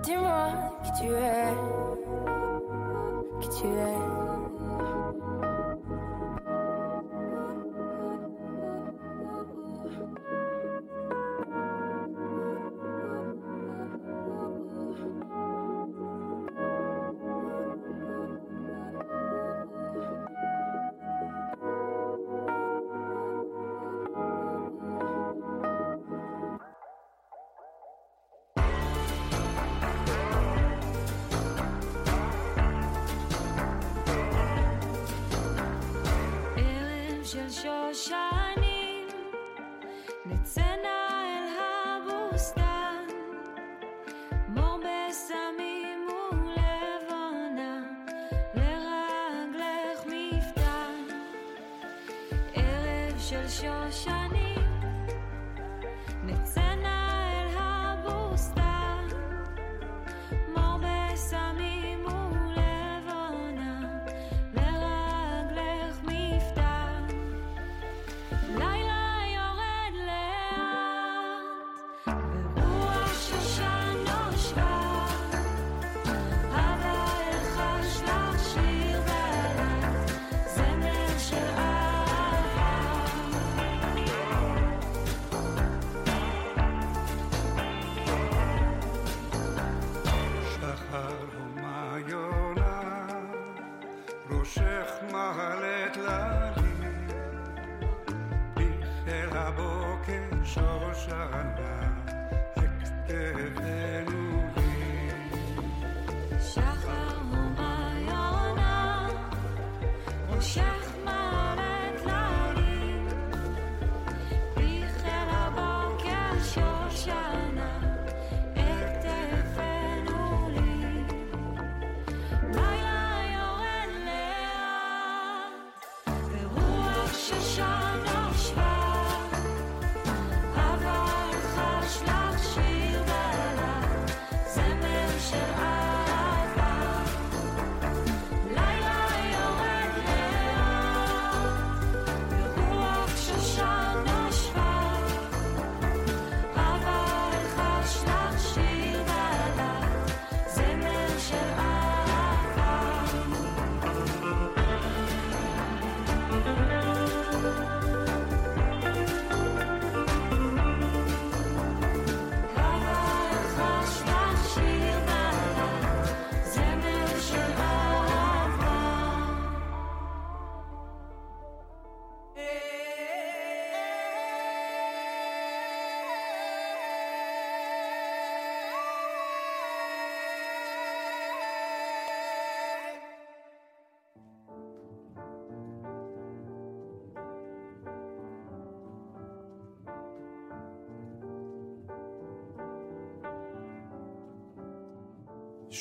Dis-moi 0.03 0.47
qui 0.83 0.91
tu 1.01 1.07
es, 1.13 1.53
qui 3.41 3.49
tu 3.49 3.67
es. 3.67 4.12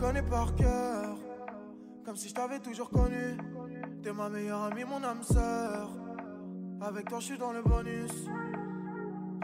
Connais 0.00 0.22
par 0.22 0.54
cœur, 0.54 1.18
comme 2.04 2.16
si 2.16 2.30
je 2.30 2.34
t'avais 2.34 2.58
toujours 2.58 2.90
connu. 2.90 3.36
T'es 4.02 4.12
ma 4.12 4.30
meilleure 4.30 4.62
amie, 4.64 4.84
mon 4.84 5.04
âme 5.04 5.22
sœur. 5.22 5.90
Avec 6.80 7.08
toi, 7.08 7.20
je 7.20 7.26
suis 7.26 7.38
dans 7.38 7.52
le 7.52 7.62
bonus. 7.62 8.10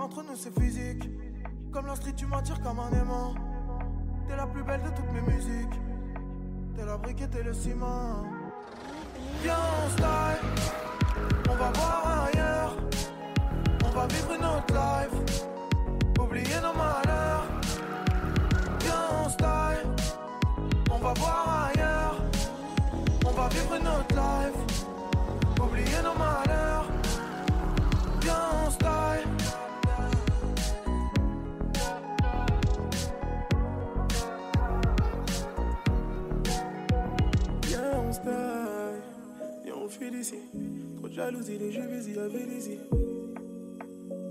Entre 0.00 0.22
nous, 0.22 0.34
c'est 0.34 0.58
physique. 0.58 1.10
Comme 1.70 1.86
l'instru, 1.86 2.14
tu 2.14 2.26
m'attires 2.26 2.60
comme 2.62 2.78
un 2.80 2.90
aimant. 2.90 3.34
T'es 4.26 4.36
la 4.36 4.46
plus 4.46 4.62
belle 4.62 4.82
de 4.82 4.88
toutes 4.88 5.12
mes 5.12 5.20
musiques. 5.20 5.78
T'es 6.74 6.86
la 6.86 6.96
brique 6.96 7.20
et 7.20 7.28
t'es 7.28 7.42
le 7.42 7.52
ciment. 7.52 8.24
Viens, 9.42 9.58
on 9.84 9.90
style. 9.90 10.72
On 11.50 11.54
va 11.54 11.70
voir 11.72 12.28
ailleurs. 12.28 12.76
On 13.84 13.90
va 13.90 14.06
vivre 14.06 14.32
une 14.32 14.44
autre 14.44 14.72
life. 14.72 15.42
Oublier 16.18 16.60
nos 16.62 16.72
malheurs. 16.72 17.05
On 23.24 23.30
va 23.30 23.48
vivre 23.48 23.74
une 23.74 23.88
autre 23.88 24.14
life. 24.14 24.60
Oublier 25.60 26.02
nos 26.04 26.14
malheurs. 26.14 26.86
Viens, 28.22 28.48
on 28.66 28.70
style. 28.70 29.28
Viens, 37.66 37.92
on 37.98 38.12
se 38.12 38.20
et 39.66 39.72
on 39.72 39.88
fuit 39.88 40.10
d'ici. 40.10 40.40
Trop 40.96 41.08
de 41.08 41.12
jalousie, 41.14 41.58
les 41.58 41.68
busy 41.68 42.18
à 42.18 42.28
Vélizy. 42.28 42.78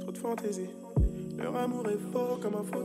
Trop 0.01 0.11
de 0.11 0.17
fantaisie, 0.17 0.69
leur 1.37 1.55
amour 1.55 1.87
est 1.89 2.11
fort 2.11 2.39
comme 2.39 2.55
un 2.55 2.63
faux. 2.63 2.83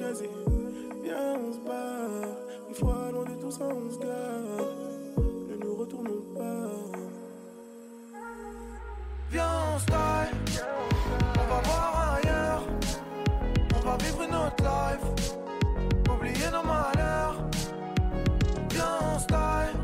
Viens, 1.02 1.34
on 1.38 1.52
se 1.52 1.58
barre, 1.60 2.49
une 2.70 2.76
fois 2.76 3.10
loin 3.12 3.24
de 3.24 3.34
tout 3.40 3.50
ça, 3.50 3.64
on 3.64 3.90
se 3.90 3.98
nous 5.60 5.74
retournons 5.74 6.22
pas. 6.36 7.00
Viens, 9.30 9.50
on 9.74 9.78
style. 9.78 10.36
On 11.40 11.46
va 11.52 11.60
voir 11.64 12.16
ailleurs. 12.16 12.62
On 13.76 13.80
va 13.80 13.96
vivre 13.96 14.22
une 14.22 14.34
autre 14.34 14.62
life. 14.62 15.06
Oublier 16.12 16.50
nos 16.52 16.62
malheurs. 16.62 17.36
Viens, 18.70 18.98
on 19.14 19.18
style. 19.18 19.76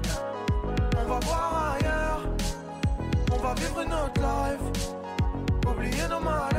On 0.96 1.04
va 1.08 1.18
voir 1.20 1.74
ailleurs. 1.74 2.22
On 3.32 3.36
va 3.38 3.54
vivre 3.54 3.80
une 3.80 3.94
autre 3.94 4.20
life. 4.20 4.66
Oublier 5.68 6.08
nos 6.08 6.20
malheurs. 6.20 6.55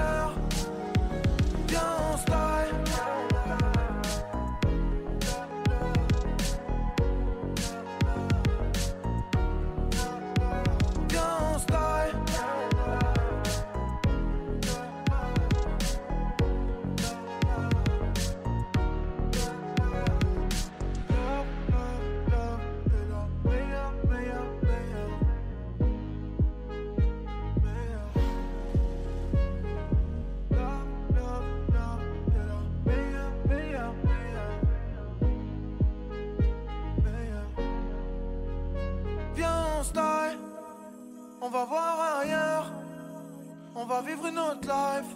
Vivre 44.17 44.29
une 44.29 44.39
autre 44.39 44.67
life. 44.67 45.15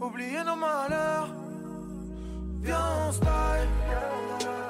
Oublier 0.00 0.44
nos 0.44 0.56
malheurs. 0.56 1.28
Viens, 2.62 3.08
on 3.08 3.12
style. 3.12 3.68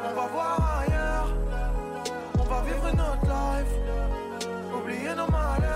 On 0.05 0.15
va 0.15 0.27
voir 0.27 0.81
ailleurs. 0.81 1.29
On 2.39 2.45
va 2.45 2.61
vivre 2.63 2.87
une 2.93 3.01
autre 3.01 3.27
life. 3.27 3.73
Oublier 4.75 5.15
nos 5.15 5.31
malheurs. 5.31 5.76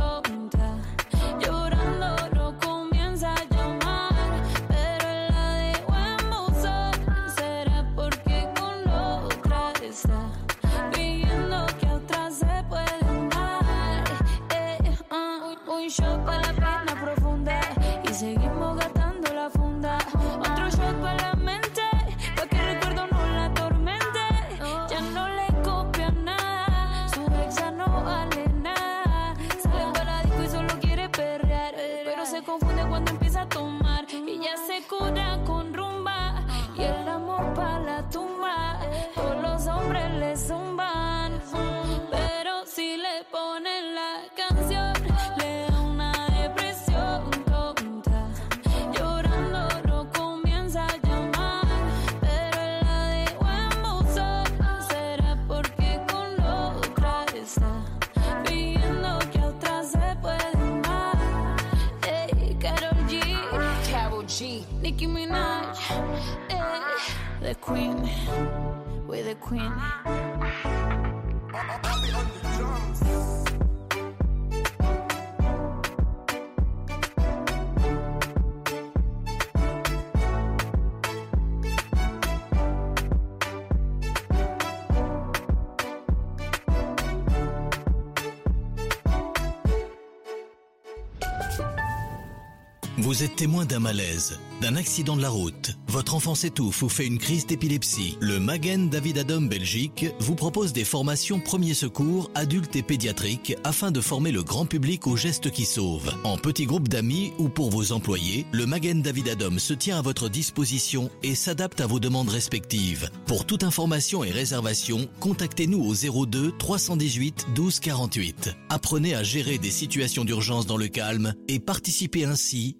Vous 93.11 93.23
êtes 93.23 93.35
témoin 93.35 93.65
d'un 93.65 93.81
malaise, 93.81 94.39
d'un 94.61 94.77
accident 94.77 95.17
de 95.17 95.21
la 95.21 95.29
route. 95.29 95.77
Votre 95.89 96.15
enfant 96.15 96.33
s'étouffe 96.33 96.81
ou 96.81 96.87
fait 96.87 97.05
une 97.05 97.17
crise 97.17 97.45
d'épilepsie. 97.45 98.17
Le 98.21 98.39
Magen 98.39 98.87
David 98.89 99.17
Adom 99.17 99.49
Belgique 99.49 100.05
vous 100.19 100.35
propose 100.35 100.71
des 100.71 100.85
formations 100.85 101.41
premiers 101.41 101.73
secours 101.73 102.31
adultes 102.35 102.77
et 102.77 102.83
pédiatriques 102.83 103.57
afin 103.65 103.91
de 103.91 103.99
former 103.99 104.31
le 104.31 104.43
grand 104.43 104.65
public 104.65 105.07
aux 105.07 105.17
gestes 105.17 105.51
qui 105.51 105.65
sauvent. 105.65 106.15
En 106.23 106.37
petits 106.37 106.65
groupes 106.65 106.87
d'amis 106.87 107.33
ou 107.37 107.49
pour 107.49 107.69
vos 107.69 107.91
employés, 107.91 108.45
le 108.53 108.65
Magen 108.65 109.01
David 109.01 109.27
Adom 109.27 109.59
se 109.59 109.73
tient 109.73 109.99
à 109.99 110.01
votre 110.01 110.29
disposition 110.29 111.09
et 111.21 111.35
s'adapte 111.35 111.81
à 111.81 111.87
vos 111.87 111.99
demandes 111.99 112.29
respectives. 112.29 113.09
Pour 113.25 113.45
toute 113.45 113.65
information 113.65 114.23
et 114.23 114.31
réservation, 114.31 115.09
contactez-nous 115.19 115.83
au 115.83 116.25
02 116.25 116.53
318 116.57 117.47
12 117.55 117.81
48. 117.81 118.55
Apprenez 118.69 119.15
à 119.15 119.23
gérer 119.23 119.57
des 119.57 119.69
situations 119.69 120.23
d'urgence 120.23 120.65
dans 120.65 120.77
le 120.77 120.87
calme 120.87 121.33
et 121.49 121.59
participez 121.59 122.23
ainsi 122.23 122.77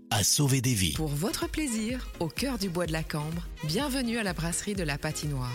Pour 0.96 1.08
votre 1.08 1.50
plaisir, 1.50 2.08
au 2.20 2.28
cœur 2.28 2.60
du 2.60 2.70
bois 2.70 2.86
de 2.86 2.92
la 2.92 3.02
Cambre, 3.02 3.48
bienvenue 3.64 4.20
à 4.20 4.24
la 4.24 4.34
brasserie 4.34 4.76
de 4.76 4.84
la 4.84 5.00
Patinoire. 5.00 5.50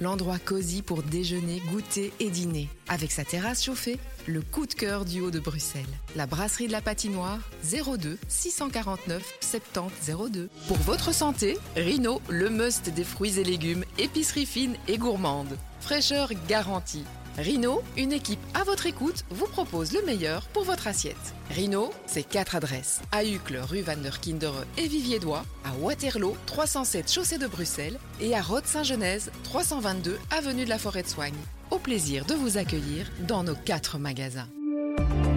L'endroit 0.00 0.38
cosy 0.38 0.80
pour 0.80 1.02
déjeuner, 1.02 1.60
goûter 1.70 2.14
et 2.18 2.30
dîner. 2.30 2.70
Avec 2.88 3.12
sa 3.12 3.24
terrasse 3.24 3.62
chauffée, 3.62 3.98
le 4.26 4.40
coup 4.40 4.66
de 4.66 4.72
cœur 4.72 5.04
du 5.04 5.20
haut 5.20 5.30
de 5.30 5.38
Bruxelles. 5.38 5.84
La 6.14 6.24
brasserie 6.24 6.66
de 6.66 6.72
la 6.72 6.80
Patinoire, 6.80 7.40
02 7.70 8.18
649 8.26 9.22
70 9.42 10.30
02. 10.30 10.48
Pour 10.66 10.78
votre 10.78 11.12
santé, 11.12 11.58
Rino, 11.76 12.22
le 12.30 12.48
must 12.48 12.88
des 12.88 13.04
fruits 13.04 13.38
et 13.38 13.44
légumes, 13.44 13.84
épicerie 13.98 14.46
fine 14.46 14.76
et 14.88 14.96
gourmande. 14.96 15.58
Fraîcheur 15.80 16.30
garantie. 16.48 17.04
Rino, 17.38 17.82
une 17.98 18.12
équipe 18.12 18.40
à 18.54 18.64
votre 18.64 18.86
écoute, 18.86 19.24
vous 19.28 19.46
propose 19.46 19.92
le 19.92 20.02
meilleur 20.06 20.46
pour 20.54 20.64
votre 20.64 20.86
assiette. 20.86 21.34
Rino, 21.50 21.90
c'est 22.06 22.22
quatre 22.22 22.56
adresses. 22.56 23.02
À 23.12 23.26
Uccle, 23.26 23.58
rue 23.58 23.82
Van 23.82 23.96
der 23.96 24.20
Kindere 24.20 24.64
et 24.78 24.88
Vivier-Dois, 24.88 25.44
à 25.62 25.74
Waterloo, 25.78 26.34
307 26.46 27.12
chaussée 27.12 27.36
de 27.36 27.46
Bruxelles 27.46 27.98
et 28.22 28.34
à 28.34 28.40
Rode-Saint-Genèse, 28.40 29.30
322 29.44 30.18
avenue 30.30 30.64
de 30.64 30.70
la 30.70 30.78
Forêt 30.78 31.02
de 31.02 31.08
Soigne. 31.08 31.34
Au 31.70 31.78
plaisir 31.78 32.24
de 32.24 32.32
vous 32.32 32.56
accueillir 32.56 33.10
dans 33.28 33.44
nos 33.44 33.54
quatre 33.54 33.98
magasins. 33.98 34.48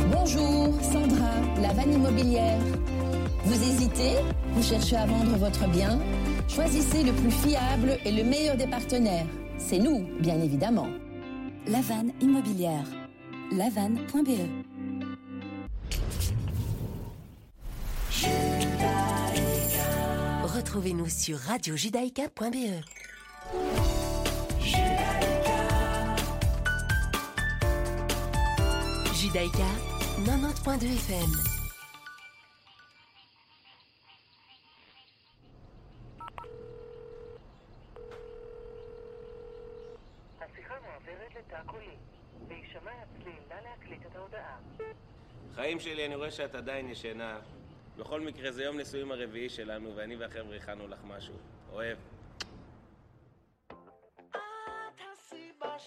Bonjour, 0.10 0.80
Sandra, 0.82 1.34
la 1.62 1.74
vanne 1.74 1.94
immobilière. 1.94 2.60
Vous 3.44 3.62
hésitez 3.62 4.16
Vous 4.54 4.64
cherchez 4.64 4.96
à 4.96 5.06
vendre 5.06 5.36
votre 5.38 5.68
bien 5.68 6.00
Choisissez 6.48 7.04
le 7.04 7.12
plus 7.12 7.32
fiable 7.32 7.98
et 8.06 8.12
le 8.12 8.24
meilleur 8.24 8.56
des 8.56 8.68
partenaires. 8.68 9.28
C'est 9.58 9.80
nous, 9.80 10.08
bien 10.22 10.42
évidemment. 10.42 10.88
La 11.68 11.82
vanne 11.82 12.12
immobilière. 12.22 12.86
lavanne.be 13.52 14.40
Retrouvez-nous 20.44 21.10
sur 21.10 21.38
radiojudaïka.be. 21.38 22.84
Judaïka 29.14 29.58
90.2 30.26 30.86
FM. 30.86 31.49
חיים 45.60 45.80
שלי, 45.80 46.06
אני 46.06 46.16
רואה 46.16 46.32
שאת 46.32 46.56
עדיין 46.56 46.90
ישנה. 46.90 47.40
בכל 47.98 48.22
מקרה, 48.22 48.52
זה 48.52 48.64
יום 48.64 48.78
נישואים 48.78 49.12
הרביעי 49.12 49.50
שלנו, 49.50 49.96
ואני 49.96 50.16
והחבר'ה 50.16 50.56
הכנו 50.56 50.88
לך 50.88 51.00
משהו. 51.08 51.34
אוהב. 51.72 51.98
הסיבה 55.12 55.80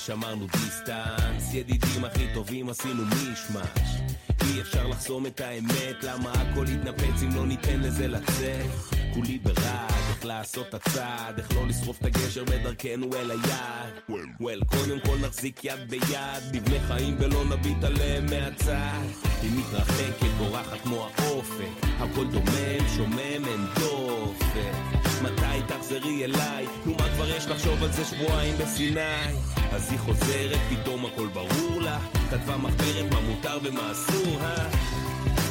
ושמרנו 0.00 0.46
דיסטנס. 0.46 1.54
ידידים 1.54 2.04
הכי 2.04 2.26
טובים 2.34 2.68
עשינו 2.68 3.02
מישמש. 3.04 4.00
אי 4.42 4.60
אפשר 4.60 4.86
לחסום 4.86 5.26
את 5.26 5.40
האמת 5.40 6.04
למה 6.04 6.32
הכל 6.32 6.66
יתנפץ 6.68 7.22
אם 7.22 7.34
לא 7.34 7.46
ניתן 7.46 7.80
לזה 7.80 8.08
לצאת 8.08 8.99
כולי 9.20 9.38
ברעד 9.38 9.90
איך 10.08 10.24
לעשות 10.24 10.68
את 10.68 10.74
הצעד 10.74 11.38
איך 11.38 11.56
לא 11.56 11.66
לשרוף 11.68 11.98
את 12.00 12.04
הגשר 12.06 12.44
בדרכנו 12.44 13.06
אל 13.14 13.30
היעד 13.30 13.92
וול 14.40 14.60
קודם 14.64 15.00
כל 15.00 15.16
נחזיק 15.26 15.64
יד 15.64 15.90
ביד 15.90 16.42
נבנה 16.52 16.80
חיים 16.86 17.16
ולא 17.18 17.44
נביט 17.44 17.84
עליהם 17.84 18.26
מהצד 18.26 19.06
היא 19.42 19.50
מתרחקת 19.58 20.30
בורחת 20.38 20.80
כמו 20.82 21.06
האופק 21.16 21.86
הכל 21.98 22.26
דומם 22.26 22.88
שומם 22.96 23.18
אין 23.48 23.66
דופק 23.74 25.00
מתי 25.22 25.62
תחזרי 25.66 26.24
אליי? 26.24 26.66
נו 26.86 26.92
מה 26.92 27.08
כבר 27.14 27.28
יש 27.36 27.46
לחשוב 27.46 27.82
על 27.82 27.92
זה 27.92 28.04
שבועיים 28.04 28.54
בסיני? 28.58 29.34
אז 29.72 29.90
היא 29.90 29.98
חוזרת, 29.98 30.58
פתאום 30.70 31.06
הכל 31.06 31.26
ברור 31.26 31.82
לה 31.82 31.98
כתבה 32.30 32.56
מחברת 32.56 33.12
מה 33.12 33.20
מותר 33.20 33.58
ומה 33.62 33.92
אסור, 33.92 34.40
אה? 34.40 34.99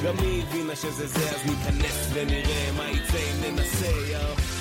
גם 0.05 0.15
היא 0.19 0.43
הבינה 0.43 0.75
שזה 0.75 1.07
זה, 1.07 1.29
אז 1.29 1.45
ניכנס 1.45 2.09
ונראה 2.13 2.71
מה 2.77 2.89
יצא 2.89 3.17
אם 3.17 3.53
ננסה, 3.53 3.87
יאו 4.11 4.58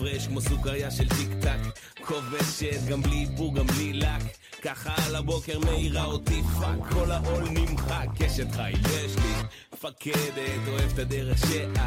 פרש 0.00 0.26
כמו 0.26 0.40
סוכריה 0.40 0.90
של 0.90 1.08
טיק 1.08 1.28
טק. 1.40 1.80
כובשת 2.04 2.88
גם 2.88 3.02
בלי 3.02 3.26
איפור 3.30 3.54
גם 3.54 3.66
בלי 3.66 3.92
לק. 3.92 4.22
ככה 4.62 4.94
על 5.06 5.16
הבוקר 5.16 5.58
מאירה 5.58 6.04
אותי 6.04 6.42
פאק 6.42 6.92
כל 6.92 7.10
העול 7.10 7.48
נמחק. 7.48 8.06
קשת 8.18 8.52
חי 8.52 8.70
יש 8.70 9.16
לי 9.16 9.32
מפקדת 9.72 10.68
אוהב 10.68 10.90
את 10.92 10.98
הדרך 10.98 11.38
שאת 11.38 11.78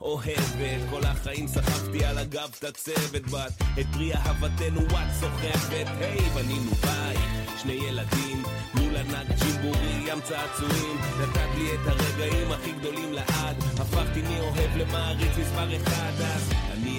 אוהבת. 0.00 0.90
כל 0.90 1.04
החיים 1.04 1.48
סחבתי 1.48 2.04
על 2.04 2.18
הגב 2.18 2.50
את 2.58 2.64
הצוות 2.64 3.22
בת. 3.22 3.62
את 3.80 3.86
פרי 3.92 4.14
אהבתנו 4.14 4.80
את 4.80 5.12
סוחבת. 5.20 5.86
היי 6.00 6.18
hey, 6.18 6.34
בנינו 6.34 6.70
בית 6.70 7.20
שני 7.62 7.72
ילדים 7.72 8.42
מול 8.74 8.96
ענק 8.96 9.26
ג'ימבורי 9.38 10.08
ים 10.08 10.20
צעצועים. 10.20 10.96
נתת 11.20 11.58
לי 11.58 11.74
את 11.74 11.86
הרגעים 11.86 12.52
הכי 12.52 12.72
גדולים 12.72 13.12
לעד. 13.12 13.56
הפכתי 13.78 14.22
מאוהב 14.22 14.76
למעריץ 14.76 15.32
מספר 15.38 15.76
אחד 15.76 16.12
אז 16.20 16.52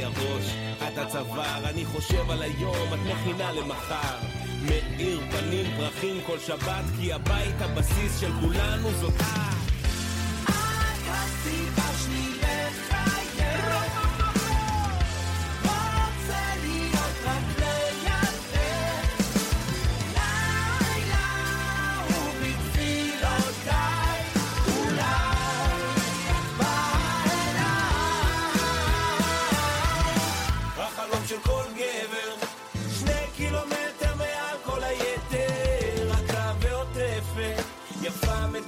הראש, 0.07 0.55
את 0.87 0.97
הצוואר, 0.97 1.69
אני 1.69 1.85
חושב 1.85 2.31
על 2.31 2.41
היום, 2.41 2.93
את 2.93 2.99
מכינה 2.99 3.51
למחר. 3.51 4.17
מאיר 4.61 5.19
פנים 5.31 5.65
פרחים 5.77 6.21
כל 6.25 6.39
שבת, 6.39 6.83
כי 6.99 7.13
הבית 7.13 7.55
הבסיס 7.61 8.19
של 8.19 8.31
כולנו 8.41 8.91
זאת 8.91 9.13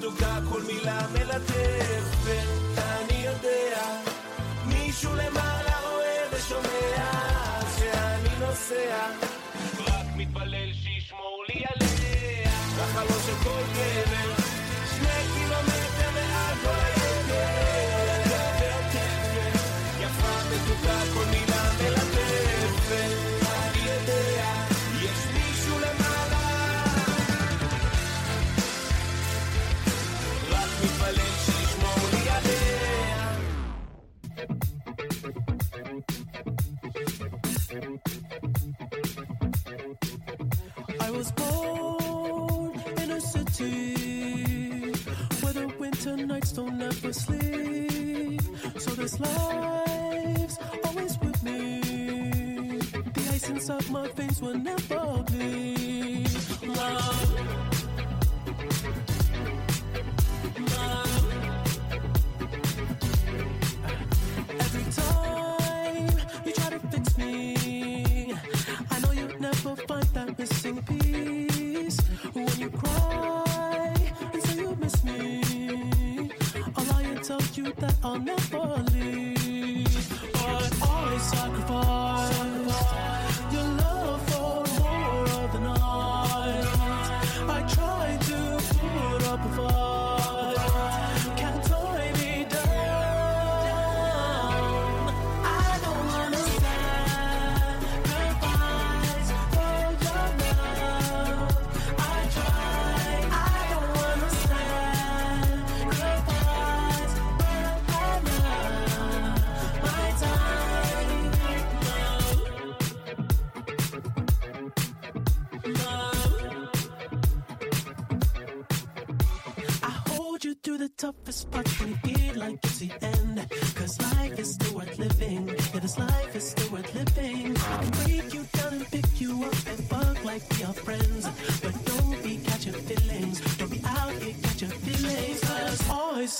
מתוקה, 0.09 0.39
כל 0.49 0.61
מילה 0.61 1.01
מלטפת, 1.13 2.77
אני 2.77 3.25
יודע, 3.25 3.81
מישהו 4.65 5.15
למעלה 5.15 5.79
רואה 5.89 6.23
ושומע, 6.31 7.11
שאני 7.77 8.39
נוסע. 8.39 9.28
this 49.09 49.19
life's 49.19 50.57
always 50.85 51.19
with 51.19 51.43
me. 51.43 51.81
The 53.13 53.29
ice 53.31 53.49
inside 53.49 53.89
my 53.89 54.07
face 54.09 54.41
will 54.41 54.57
never 54.57 55.23
bleed. 55.23 56.29
Love. 56.63 57.39
Love. 60.73 61.25
Every 64.59 64.85
time 64.91 66.09
you 66.45 66.51
try 66.53 66.69
to 66.69 66.79
fix 66.91 67.17
me, 67.17 68.33
I 68.91 68.99
know 68.99 69.11
you'll 69.11 69.39
never 69.39 69.75
find 69.87 70.05
that 70.13 70.37
missing 70.37 70.81
piece. 70.83 71.99
When 72.33 72.47
you 72.59 72.69
cry 72.69 73.95
and 74.33 74.43
say 74.43 74.55
you 74.61 74.75
miss 74.75 75.03
me, 75.03 76.31
I'll 76.75 76.85
lie 76.85 77.03
and 77.03 77.23
tell 77.23 77.41
you 77.55 77.73
that 77.79 77.95
I'll 78.03 78.19
never. 78.19 78.58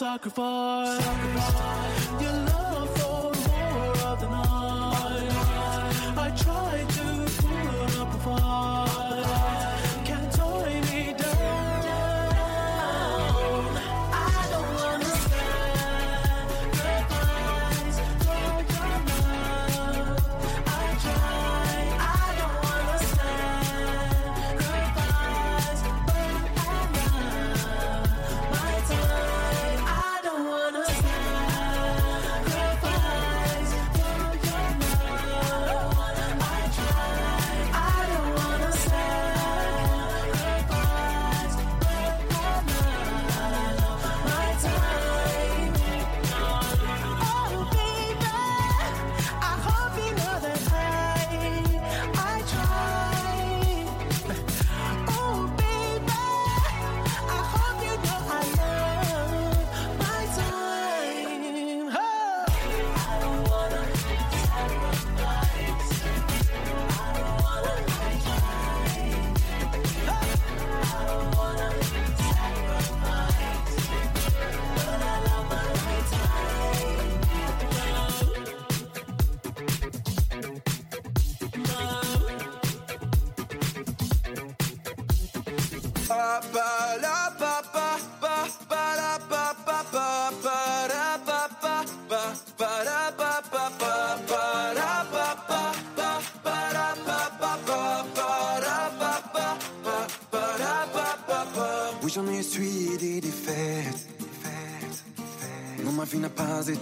sacrifice. 0.09 0.68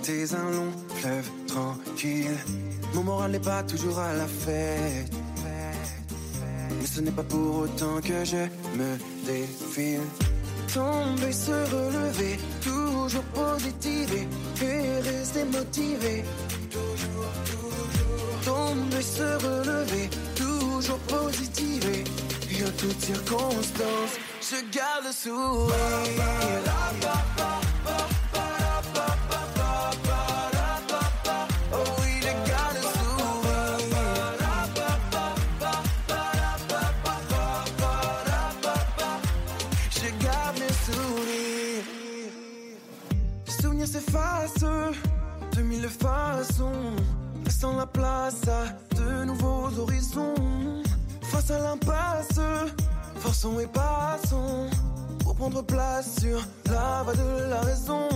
T'es 0.04 0.34
un 0.34 0.52
long 0.52 0.72
fleuve 0.96 1.30
tranquille. 1.48 2.38
Mon 2.94 3.04
moral 3.04 3.32
n'est 3.32 3.40
pas 3.40 3.64
toujours 3.64 4.00
à 4.00 4.14
la 4.14 4.26
fête. 4.26 5.12
Mais 6.80 6.86
ce 6.86 7.02
n'est 7.02 7.12
pas 7.12 7.24
pour 7.24 7.58
autant 7.60 8.00
que 8.02 8.24
je 8.24 8.44
me 8.78 8.98
défile. 9.26 10.02
Tomber, 10.74 11.32
se 11.32 11.52
relever, 11.52 12.38
toujours 12.62 13.24
positiver 13.34 14.28
et 14.62 15.00
rester 15.10 15.44
motivé. 15.46 16.24
Toujours, 16.70 17.32
toujours. 17.46 18.40
Tomber, 18.46 19.02
se 19.02 19.24
relever, 19.46 20.10
toujours 20.36 21.00
positiver. 21.00 22.04
Et 22.52 22.64
en 22.64 22.72
toutes 22.78 23.02
circonstances, 23.02 24.16
je 24.42 24.58
garde 24.76 25.06
le 25.06 25.12
sourire. 25.12 25.76
raison. 46.58 46.72
Laissant 47.46 47.78
la 47.78 47.86
place 47.86 48.42
à 48.48 48.96
de 48.96 49.26
nouveaux 49.26 49.70
horizons. 49.80 50.84
Face 51.22 51.52
à 51.52 51.60
l'impasse, 51.60 52.40
forçons 53.16 53.60
et 53.60 53.68
passons. 53.68 54.70
Pour 55.20 55.36
prendre 55.36 55.62
place 55.64 56.20
sur 56.20 56.40
la 56.66 57.04
voie 57.04 57.14
de 57.16 57.50
la 57.50 57.62
raison. 57.62 58.08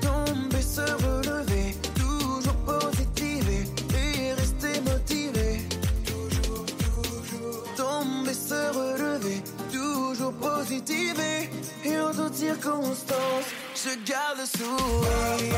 Tomber, 0.00 0.62
se 0.62 0.80
relever, 0.80 1.76
toujours 1.94 2.56
positiver 2.64 3.64
et 3.94 4.32
rester 4.32 4.80
motivé. 4.80 5.62
Toujours, 6.06 6.66
toujours. 6.66 7.64
Tomber, 7.76 8.34
se 8.34 8.60
relever, 8.78 9.42
toujours 9.70 10.32
positiver 10.34 11.50
et 11.84 12.00
en 12.00 12.12
toute 12.12 12.34
circonstance 12.34 13.61
je 13.84 13.94
garde 14.10 14.38
le 14.38 14.46
sourire. 14.46 15.54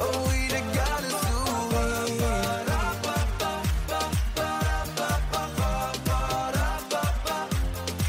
Oh, 0.00 0.28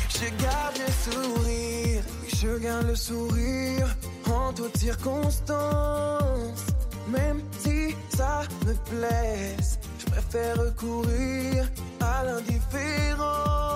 je 0.09 0.29
garde 0.35 0.77
le 0.77 0.91
sourire 1.03 2.03
Je 2.27 2.57
garde 2.57 2.87
le 2.87 2.95
sourire 2.95 3.95
en 4.29 4.53
toutes 4.53 4.77
circonstances. 4.77 6.65
Même 7.07 7.41
si 7.59 7.95
ça 8.15 8.41
me 8.65 8.73
plaise, 8.89 9.79
je 9.99 10.05
préfère 10.11 10.75
courir 10.75 11.69
à 12.01 12.23
l'indifférence. 12.25 13.66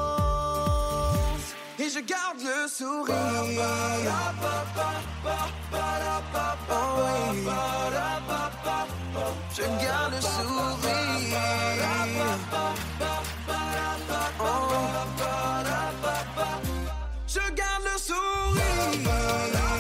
je 1.94 2.00
garde 2.00 2.40
le 2.40 2.68
sourire. 2.68 3.16
Oh 6.70 6.76
oui. 6.98 7.48
Je 9.54 9.64
garde 9.64 10.14
le 10.14 10.22
sourire. 10.22 11.38
Oh. 14.40 14.44
Je 17.28 17.40
garde 17.54 17.84
le 17.84 17.98
sourire. 18.00 19.71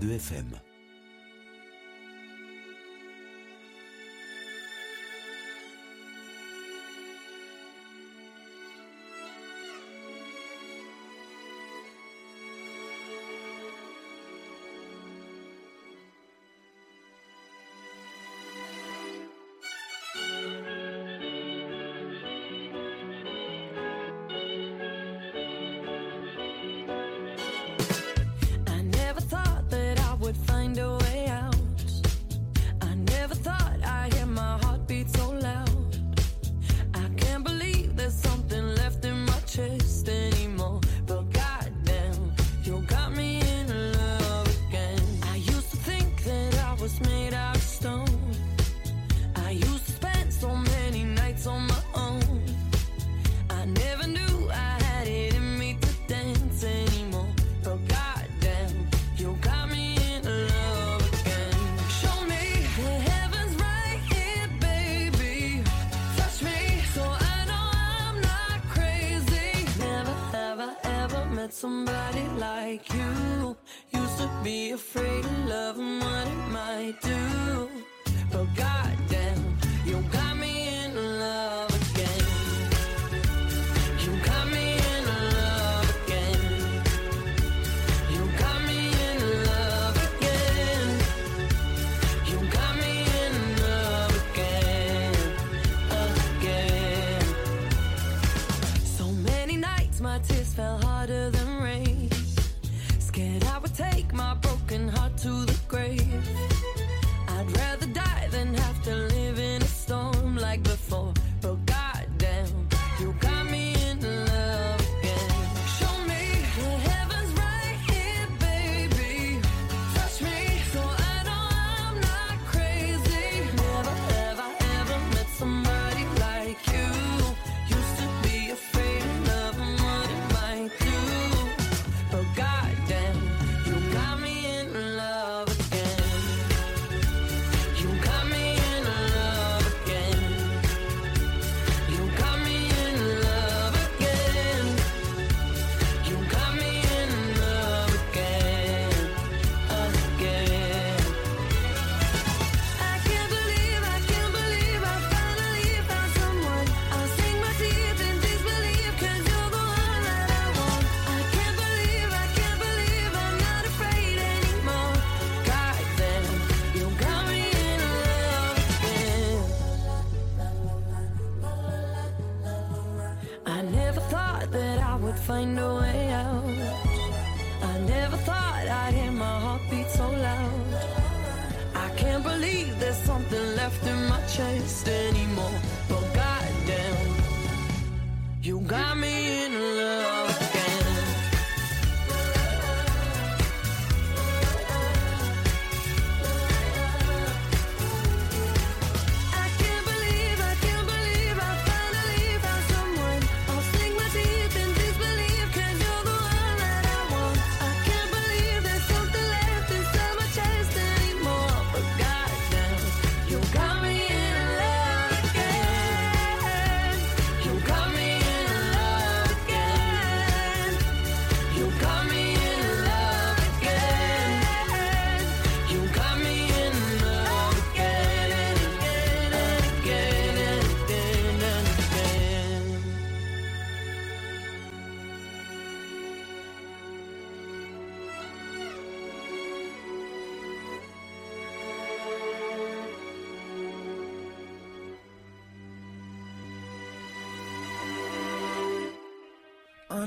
102 0.00 0.18
FM. 0.18 0.69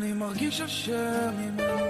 אני 0.03 0.12
מרגיש 0.12 0.61
אשר 0.61 1.31
ממנו 1.39 1.89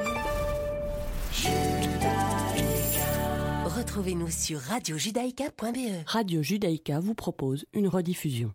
Retrouvez-nous 3.78 4.30
sur 4.30 4.58
radiojudaïka.be. 4.58 6.02
Radio 6.06 6.42
Judaïka 6.42 7.00
vous 7.00 7.14
propose 7.14 7.64
une 7.72 7.88
rediffusion. 7.88 8.50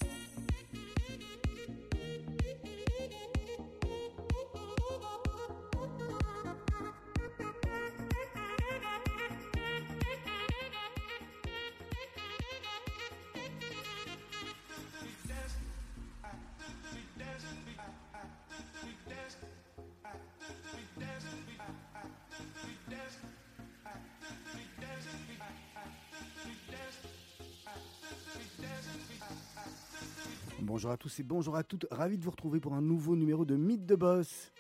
Bonjour 30.89 30.95
à 30.95 30.97
tous 30.97 31.21
et 31.21 31.23
bonjour 31.23 31.55
à 31.57 31.63
toutes, 31.65 31.87
ravi 31.91 32.17
de 32.17 32.25
vous 32.25 32.31
retrouver 32.31 32.61
pour 32.61 32.73
un 32.73 32.81
nouveau 32.81 33.15
numéro 33.15 33.45
de 33.45 33.57
Mythe 33.57 33.85
de 33.85 33.95
Boss. 33.95 34.51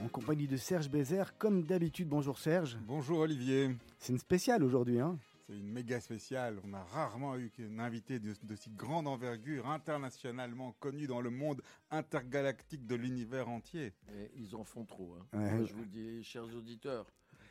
En 0.00 0.08
compagnie 0.08 0.48
de 0.48 0.56
Serge 0.56 0.88
Bézère, 0.88 1.36
comme 1.36 1.62
d'habitude. 1.62 2.08
Bonjour 2.08 2.38
Serge. 2.38 2.78
Bonjour 2.86 3.18
Olivier. 3.18 3.76
C'est 3.98 4.14
une 4.14 4.18
spéciale 4.18 4.64
aujourd'hui. 4.64 4.98
Hein 4.98 5.18
C'est 5.46 5.52
une 5.58 5.70
méga 5.70 6.00
spéciale. 6.00 6.58
On 6.66 6.72
a 6.72 6.82
rarement 6.82 7.36
eu 7.36 7.52
un 7.60 7.78
invité 7.80 8.18
de, 8.18 8.32
de 8.44 8.56
si 8.56 8.70
grande 8.70 9.06
envergure, 9.06 9.66
internationalement 9.68 10.74
connu 10.80 11.06
dans 11.06 11.20
le 11.20 11.28
monde 11.28 11.60
intergalactique 11.90 12.86
de 12.86 12.94
l'univers 12.94 13.50
entier. 13.50 13.92
Et 14.14 14.30
ils 14.36 14.56
en 14.56 14.64
font 14.64 14.86
trop. 14.86 15.16
hein. 15.20 15.38
Ouais. 15.38 15.52
Moi, 15.54 15.66
je 15.66 15.74
vous 15.74 15.82
le 15.82 15.88
dis, 15.90 16.24
chers 16.24 16.46
auditeurs, 16.56 17.04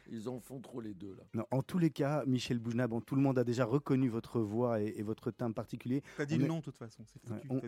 ils 0.09 0.29
en 0.29 0.39
font 0.39 0.59
trop 0.59 0.81
les 0.81 0.93
deux 0.93 1.15
là. 1.15 1.23
Non, 1.33 1.45
en 1.51 1.61
tous 1.61 1.77
les 1.79 1.89
cas, 1.89 2.23
Michel 2.25 2.59
Boujna, 2.59 2.87
bon, 2.87 3.01
tout 3.01 3.15
le 3.15 3.21
monde 3.21 3.37
a 3.39 3.43
déjà 3.43 3.65
reconnu 3.65 4.07
votre 4.09 4.39
voix 4.39 4.81
et, 4.81 4.93
et 4.97 5.03
votre 5.03 5.31
timbre 5.31 5.55
particulier. 5.55 6.03
T'as 6.17 6.25
dit 6.25 6.35
On 6.35 6.37
le 6.39 6.45
est- 6.45 6.47
nom 6.47 6.59
de 6.59 6.63
toute 6.63 6.77
façon, 6.77 7.03
c'est 7.05 7.21
on, 7.49 7.59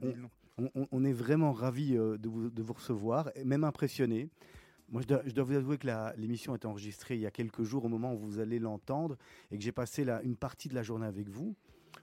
dit 1.01 1.07
est 1.09 1.13
vraiment 1.13 1.51
ravis 1.51 1.95
euh, 1.97 2.17
de 2.17 2.29
vous, 2.29 2.49
de 2.49 2.61
vous 2.61 2.73
recevoir, 2.73 3.29
et 3.35 3.43
même 3.43 3.63
impressionné. 3.63 4.29
Moi, 4.89 5.01
je 5.01 5.07
dois, 5.07 5.21
je 5.25 5.31
dois 5.33 5.43
vous 5.43 5.53
avouer 5.55 5.77
que 5.77 5.87
l'émission 6.17 6.53
est 6.55 6.65
enregistrée 6.65 7.15
il 7.15 7.21
y 7.21 7.25
a 7.25 7.31
quelques 7.31 7.63
jours, 7.63 7.83
au 7.85 7.89
moment 7.89 8.13
où 8.13 8.17
vous 8.17 8.39
allez 8.39 8.57
l'entendre, 8.57 9.17
et 9.51 9.57
que 9.57 9.63
j'ai 9.63 9.73
passé 9.73 10.05
la- 10.05 10.21
une 10.23 10.35
partie 10.37 10.69
de 10.69 10.75
la 10.75 10.83
journée 10.83 11.05
avec 11.07 11.27
vous. 11.29 11.55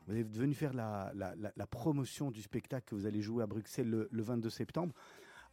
Vous 0.07 0.17
êtes 0.17 0.37
venu 0.37 0.53
faire 0.55 0.75
la, 0.75 1.11
la- 1.15 1.35
la- 1.37 1.53
la 1.57 1.67
promotion 1.67 2.31
du 2.31 2.43
spectacle 2.43 2.85
que 2.91 2.95
vous 2.95 3.07
allez 3.07 3.23
jouer 3.23 3.43
à 3.43 3.47
Bruxelles 3.47 3.89
le, 3.89 4.09
le 4.11 4.23
22 4.23 4.51
septembre. 4.51 4.93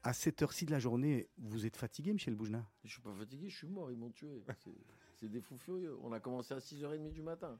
À 0.04 0.14
cette 0.14 0.42
heure-ci 0.42 0.66
de 0.66 0.72
la 0.72 0.80
journée, 0.80 1.30
vous 1.38 1.66
êtes 1.66 1.78
fatigué, 1.78 2.12
Michel 2.14 2.36
Boujna? 2.36 2.66
Je 2.84 2.90
suis 2.90 3.02
pas 3.02 3.14
fatigué, 3.14 3.50
je 3.50 3.58
suis 3.58 3.68
mort, 3.68 3.92
ils 3.92 3.98
m'ont 3.98 4.10
tué. 4.10 4.44
C'est- 4.64 4.72
C'est 5.18 5.30
des 5.30 5.42
fous 5.42 5.58
furieux. 5.58 5.96
On 6.02 6.12
a 6.12 6.20
commencé 6.20 6.54
à 6.56 6.60
6h30 6.60 7.12
du 7.12 7.22
matin. 7.22 7.60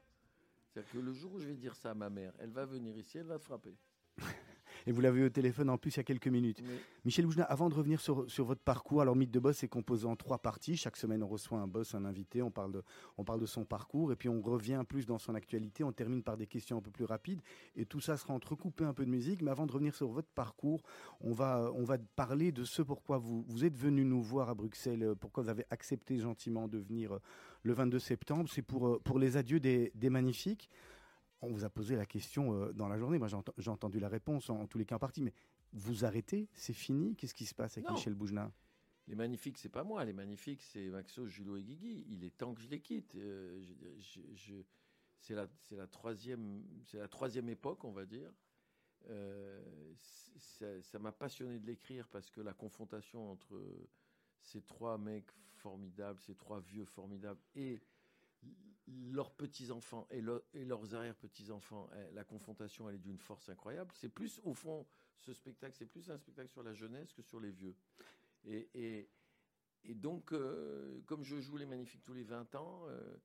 C'est-à-dire 0.72 0.90
que 0.92 0.98
le 0.98 1.12
jour 1.12 1.34
où 1.34 1.38
je 1.38 1.46
vais 1.46 1.54
dire 1.54 1.76
ça 1.76 1.92
à 1.92 1.94
ma 1.94 2.10
mère, 2.10 2.32
elle 2.40 2.50
va 2.50 2.64
venir 2.64 2.96
ici, 2.96 3.18
elle 3.18 3.26
va 3.26 3.38
te 3.38 3.44
frapper. 3.44 3.76
Et 4.86 4.92
vous 4.92 5.00
l'avez 5.00 5.20
eu 5.20 5.24
au 5.26 5.30
téléphone 5.30 5.70
en 5.70 5.78
plus 5.78 5.94
il 5.94 5.96
y 5.98 6.00
a 6.00 6.04
quelques 6.04 6.28
minutes. 6.28 6.60
Oui. 6.62 6.74
Michel 7.04 7.26
Boujna, 7.26 7.44
avant 7.44 7.68
de 7.68 7.74
revenir 7.74 8.00
sur, 8.00 8.30
sur 8.30 8.44
votre 8.44 8.60
parcours, 8.60 9.00
alors 9.00 9.16
Mythe 9.16 9.30
de 9.30 9.40
Boss 9.40 9.62
est 9.62 9.68
composé 9.68 10.06
en 10.06 10.16
trois 10.16 10.38
parties. 10.38 10.76
Chaque 10.76 10.96
semaine, 10.96 11.22
on 11.22 11.28
reçoit 11.28 11.58
un 11.58 11.66
boss, 11.66 11.94
un 11.94 12.04
invité, 12.04 12.42
on 12.42 12.50
parle, 12.50 12.72
de, 12.72 12.82
on 13.18 13.24
parle 13.24 13.40
de 13.40 13.46
son 13.46 13.64
parcours 13.64 14.12
et 14.12 14.16
puis 14.16 14.28
on 14.28 14.40
revient 14.40 14.82
plus 14.88 15.06
dans 15.06 15.18
son 15.18 15.34
actualité. 15.34 15.84
On 15.84 15.92
termine 15.92 16.22
par 16.22 16.36
des 16.36 16.46
questions 16.46 16.78
un 16.78 16.80
peu 16.80 16.90
plus 16.90 17.04
rapides 17.04 17.40
et 17.76 17.86
tout 17.86 18.00
ça 18.00 18.16
sera 18.16 18.34
entrecoupé 18.34 18.84
un 18.84 18.94
peu 18.94 19.04
de 19.04 19.10
musique. 19.10 19.42
Mais 19.42 19.50
avant 19.50 19.66
de 19.66 19.72
revenir 19.72 19.94
sur 19.94 20.08
votre 20.08 20.28
parcours, 20.28 20.82
on 21.20 21.32
va, 21.32 21.70
on 21.74 21.84
va 21.84 21.98
parler 21.98 22.52
de 22.52 22.64
ce 22.64 22.82
pourquoi 22.82 23.18
vous, 23.18 23.44
vous 23.48 23.64
êtes 23.64 23.76
venu 23.76 24.04
nous 24.04 24.22
voir 24.22 24.48
à 24.48 24.54
Bruxelles, 24.54 25.14
pourquoi 25.18 25.42
vous 25.42 25.48
avez 25.48 25.64
accepté 25.70 26.18
gentiment 26.18 26.68
de 26.68 26.78
venir 26.78 27.12
euh, 27.12 27.18
le 27.62 27.72
22 27.72 27.98
septembre. 27.98 28.50
C'est 28.52 28.62
pour, 28.62 28.88
euh, 28.88 29.00
pour 29.02 29.18
les 29.18 29.36
adieux 29.36 29.60
des, 29.60 29.92
des 29.94 30.10
magnifiques. 30.10 30.68
On 31.42 31.50
vous 31.50 31.64
a 31.64 31.70
posé 31.70 31.96
la 31.96 32.06
question 32.06 32.54
euh, 32.54 32.72
dans 32.72 32.88
la 32.88 32.96
journée. 32.98 33.18
Moi, 33.18 33.28
j'ai 33.28 33.36
ent- 33.36 33.44
j'ai 33.58 33.70
entendu 33.70 33.98
la 33.98 34.08
réponse 34.08 34.48
en, 34.48 34.60
en 34.60 34.66
tous 34.66 34.78
les 34.78 34.84
cas 34.86 34.96
en 34.96 35.00
partie. 35.00 35.22
Mais 35.22 35.34
vous 35.72 36.04
arrêtez 36.04 36.48
C'est 36.54 36.72
fini? 36.72 37.14
Qu'est-ce 37.16 37.34
qui 37.34 37.46
se 37.46 37.54
passe 37.54 37.76
avec 37.76 37.88
Non. 37.88 37.94
Michel 37.94 38.14
Boujna 38.14 38.52
Les 39.08 39.14
magnifiques, 39.16 39.58
c'est 39.58 39.68
pas 39.68 39.82
moi. 39.84 40.04
Les 40.04 40.12
magnifiques, 40.12 40.62
c'est 40.62 40.88
Maxos, 40.88 41.26
Julot 41.26 41.56
et 41.56 41.62
Guigui. 41.62 42.04
Il 42.08 42.24
est 42.24 42.36
temps 42.36 42.54
que 42.54 42.60
je 42.60 42.68
les 42.68 42.80
quitte. 42.80 43.14
Euh, 43.16 43.60
je 43.60 43.72
dirais, 43.74 43.98
je- 43.98 44.34
je- 44.34 44.62
c'est 45.18 45.34
la, 45.34 45.46
c'est 45.62 45.76
la 45.76 45.86
troisième, 45.86 46.62
c'est 46.84 46.98
la 46.98 47.08
troisième 47.08 47.48
époque, 47.48 47.84
on 47.84 47.92
va 47.92 48.06
dire. 48.06 48.32
Euh, 49.10 49.94
ça 50.80 50.98
m'a 51.00 51.10
passionné 51.12 51.58
de 51.58 51.66
l'écrire 51.66 52.06
parce 52.08 52.30
que 52.30 52.40
la 52.40 52.52
confrontation 52.52 53.30
entre 53.32 53.60
ces 54.42 54.62
trois 54.62 54.96
mecs 54.98 55.30
formidables, 55.54 56.20
ces 56.20 56.34
trois 56.36 56.60
vieux 56.60 56.84
formidables 56.84 57.40
et 57.56 57.80
leurs 58.86 59.32
petits-enfants 59.32 60.06
et, 60.10 60.20
leur- 60.20 60.42
et 60.54 60.64
leurs 60.64 60.94
arrière-petits-enfants, 60.94 61.88
eh, 61.96 62.12
la 62.12 62.24
confrontation, 62.24 62.88
elle 62.88 62.96
est 62.96 62.98
d'une 62.98 63.18
force 63.18 63.48
incroyable. 63.48 63.92
C'est 63.94 64.08
plus, 64.08 64.40
au 64.44 64.54
fond, 64.54 64.86
ce 65.18 65.32
spectacle, 65.32 65.76
c'est 65.76 65.86
plus 65.86 66.10
un 66.10 66.18
spectacle 66.18 66.48
sur 66.50 66.62
la 66.62 66.72
jeunesse 66.74 67.12
que 67.12 67.22
sur 67.22 67.38
les 67.40 67.50
vieux. 67.50 67.76
Et, 68.44 68.68
et, 68.74 69.94
donc, 69.94 70.32
euh, 70.32 71.00
comme 71.06 71.22
je 71.24 71.40
joue 71.40 71.56
les 71.56 71.66
Magnifiques 71.66 72.02
tous 72.02 72.14
les 72.14 72.24
20 72.24 72.54
ans, 72.56 72.84
euh, 72.88 73.16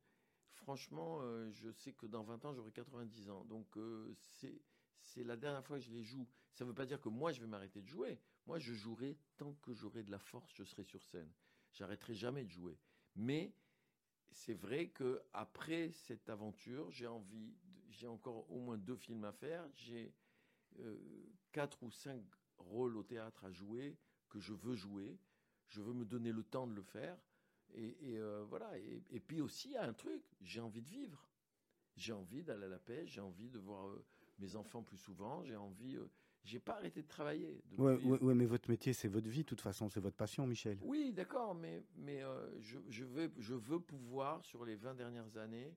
franchement, 0.51 1.19
euh, 1.21 1.49
je 1.51 1.71
sais 1.71 1.93
que 1.93 2.05
dans 2.05 2.23
20 2.23 2.45
ans, 2.45 2.53
j'aurai 2.53 2.71
90 2.71 3.29
ans. 3.29 3.43
Donc, 3.45 3.77
c'est 4.19 4.61
c'est 4.99 5.23
la 5.23 5.37
dernière 5.37 5.63
fois 5.65 5.77
que 5.77 5.85
je 5.85 5.91
les 5.91 6.03
joue. 6.03 6.27
Ça 6.53 6.63
ne 6.65 6.69
veut 6.69 6.75
pas 6.75 6.85
dire 6.85 6.99
que 6.99 7.07
moi, 7.09 7.31
je 7.31 7.39
vais 7.39 7.47
m'arrêter 7.47 7.81
de 7.81 7.87
jouer. 7.87 8.19
Moi, 8.45 8.59
je 8.59 8.73
jouerai 8.73 9.17
tant 9.37 9.53
que 9.61 9.73
j'aurai 9.73 10.03
de 10.03 10.11
la 10.11 10.19
force, 10.19 10.51
je 10.53 10.63
serai 10.63 10.83
sur 10.83 11.01
scène. 11.03 11.31
J'arrêterai 11.71 12.13
jamais 12.13 12.43
de 12.43 12.49
jouer. 12.49 12.77
Mais 13.15 13.53
c'est 14.31 14.53
vrai 14.53 14.89
que 14.89 15.21
après 15.33 15.91
cette 15.91 16.29
aventure, 16.29 16.89
j'ai 16.91 17.07
envie, 17.07 17.55
j'ai 17.89 18.07
encore 18.07 18.49
au 18.51 18.59
moins 18.59 18.77
deux 18.77 18.95
films 18.95 19.23
à 19.23 19.31
faire. 19.31 19.67
J'ai 19.75 20.13
euh, 20.79 20.97
quatre 21.51 21.83
ou 21.83 21.91
cinq 21.91 22.23
rôles 22.57 22.97
au 22.97 23.03
théâtre 23.03 23.45
à 23.45 23.51
jouer 23.51 23.97
que 24.29 24.39
je 24.39 24.53
veux 24.53 24.75
jouer. 24.75 25.17
Je 25.67 25.81
veux 25.81 25.93
me 25.93 26.05
donner 26.05 26.31
le 26.31 26.43
temps 26.43 26.67
de 26.67 26.73
le 26.73 26.83
faire. 26.83 27.17
Et, 27.73 28.17
euh, 28.17 28.45
voilà. 28.45 28.71
Et 28.77 29.19
puis 29.19 29.41
aussi, 29.41 29.69
il 29.69 29.73
y 29.73 29.77
a 29.77 29.83
un 29.83 29.93
truc, 29.93 30.23
j'ai 30.41 30.61
envie 30.61 30.81
de 30.81 30.89
vivre. 30.89 31.27
J'ai 31.95 32.13
envie 32.13 32.43
d'aller 32.43 32.65
à 32.65 32.69
la 32.69 32.79
pêche, 32.79 33.13
j'ai 33.13 33.21
envie 33.21 33.49
de 33.49 33.57
voir 33.57 33.87
euh, 33.87 34.05
mes 34.37 34.55
enfants 34.55 34.83
plus 34.83 34.97
souvent, 34.97 35.43
j'ai 35.43 35.55
envie. 35.55 35.97
J'ai 36.47 36.59
pas 36.59 36.75
arrêté 36.75 37.01
de 37.01 37.07
travailler. 37.07 37.61
depuis- 37.65 37.81
Ouais, 37.81 37.95
ouais, 38.03 38.19
ouais, 38.23 38.33
mais 38.33 38.45
votre 38.45 38.69
métier, 38.69 38.93
c'est 38.93 39.07
votre 39.07 39.27
vie, 39.27 39.41
de 39.43 39.47
toute 39.47 39.61
façon, 39.61 39.89
c'est 39.89 39.99
votre 39.99 40.15
passion, 40.15 40.47
Michel. 40.47 40.79
oui, 40.81 41.11
d'accord, 41.11 41.53
mais, 41.53 41.83
mais 41.95 42.23
euh, 42.23 42.59
je, 42.61 42.79
je 42.87 43.03
veux, 43.03 43.31
je 43.37 43.53
veux 43.53 43.79
pouvoir, 43.79 44.43
sur 44.45 44.63
les 44.65 44.75
20 44.75 44.95
dernières 44.95 45.35
années, 45.37 45.75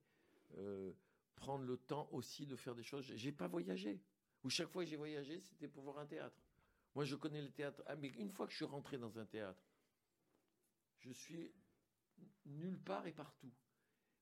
euh, 0.59 0.93
prendre 1.35 1.65
le 1.65 1.77
temps 1.77 2.09
aussi 2.13 2.47
de 2.47 2.55
faire 2.57 2.75
des 2.75 2.83
choses. 2.85 3.05
J'ai- 3.05 3.17
J'ai 3.19 3.33
pas 3.33 3.49
voyagé. 3.49 4.01
Ou 4.45 4.51
chaque 4.51 4.69
fois 4.71 4.85
que 4.85 4.91
j'ai 4.91 4.97
voyagé, 4.97 5.41
c'était 5.41 5.69
pour 5.69 5.83
voir 5.83 5.99
un 5.99 6.07
théâtre. 6.07 6.41
Moi, 6.95 7.05
je 7.05 7.17
connais 7.17 7.43
le 7.43 7.51
théâtre. 7.51 7.83
Ah, 7.87 7.97
mais 7.97 8.09
une 8.09 8.31
fois 8.31 8.47
que 8.47 8.53
je 8.53 8.57
suis 8.57 8.65
rentré 8.65 8.97
dans 8.99 9.19
un 9.19 9.27
théâtre, 9.27 9.63
je 11.01 11.11
suis 11.13 11.53
nulle 12.47 12.79
part 12.79 13.07
et 13.07 13.13
partout. 13.13 13.53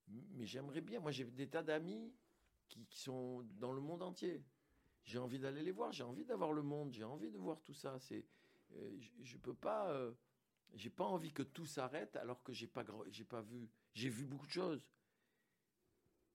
Mais 0.08 0.46
j'aimerais 0.46 0.80
bien. 0.80 1.00
Moi, 1.00 1.10
j'ai 1.12 1.24
des 1.24 1.48
tas 1.48 1.62
d'amis 1.62 2.12
qui, 2.68 2.86
qui 2.86 3.00
sont 3.00 3.42
dans 3.58 3.72
le 3.72 3.80
monde 3.80 4.02
entier. 4.02 4.42
J'ai 5.08 5.18
envie 5.18 5.38
d'aller 5.38 5.62
les 5.62 5.72
voir. 5.72 5.90
J'ai 5.90 6.02
envie 6.02 6.26
d'avoir 6.26 6.52
le 6.52 6.62
monde. 6.62 6.92
J'ai 6.92 7.04
envie 7.04 7.30
de 7.30 7.38
voir 7.38 7.62
tout 7.62 7.72
ça. 7.72 7.98
C'est, 7.98 8.26
euh, 8.72 8.96
je, 9.00 9.10
je 9.22 9.36
peux 9.38 9.54
pas. 9.54 9.90
euh, 9.90 10.12
j'ai 10.74 10.90
pas 10.90 11.04
envie 11.06 11.32
que 11.32 11.42
tout 11.42 11.64
s'arrête 11.64 12.14
alors 12.16 12.42
que 12.42 12.52
j'ai 12.52 12.66
pas, 12.66 12.84
j'ai 13.08 13.24
pas 13.24 13.40
vu. 13.40 13.70
J'ai 13.94 14.10
vu 14.10 14.26
beaucoup 14.26 14.46
de 14.46 14.52
choses. 14.52 14.86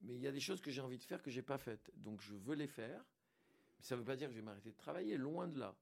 Mais 0.01 0.15
il 0.15 0.21
y 0.21 0.27
a 0.27 0.31
des 0.31 0.39
choses 0.39 0.59
que 0.59 0.71
j'ai 0.71 0.81
envie 0.81 0.97
de 0.97 1.03
faire 1.03 1.21
que 1.21 1.29
j'ai 1.29 1.43
pas 1.43 1.59
faites. 1.59 1.91
Donc 1.97 2.19
je 2.21 2.33
veux 2.33 2.55
les 2.55 2.67
faire. 2.67 3.05
Ça 3.79 3.95
ne 3.95 3.99
veut 3.99 4.05
pas 4.05 4.15
dire 4.15 4.27
que 4.29 4.33
je 4.33 4.39
vais 4.39 4.45
m'arrêter 4.45 4.71
de 4.71 4.75
travailler, 4.77 5.17
loin 5.17 5.47
de 5.47 5.59
là. 5.59 5.77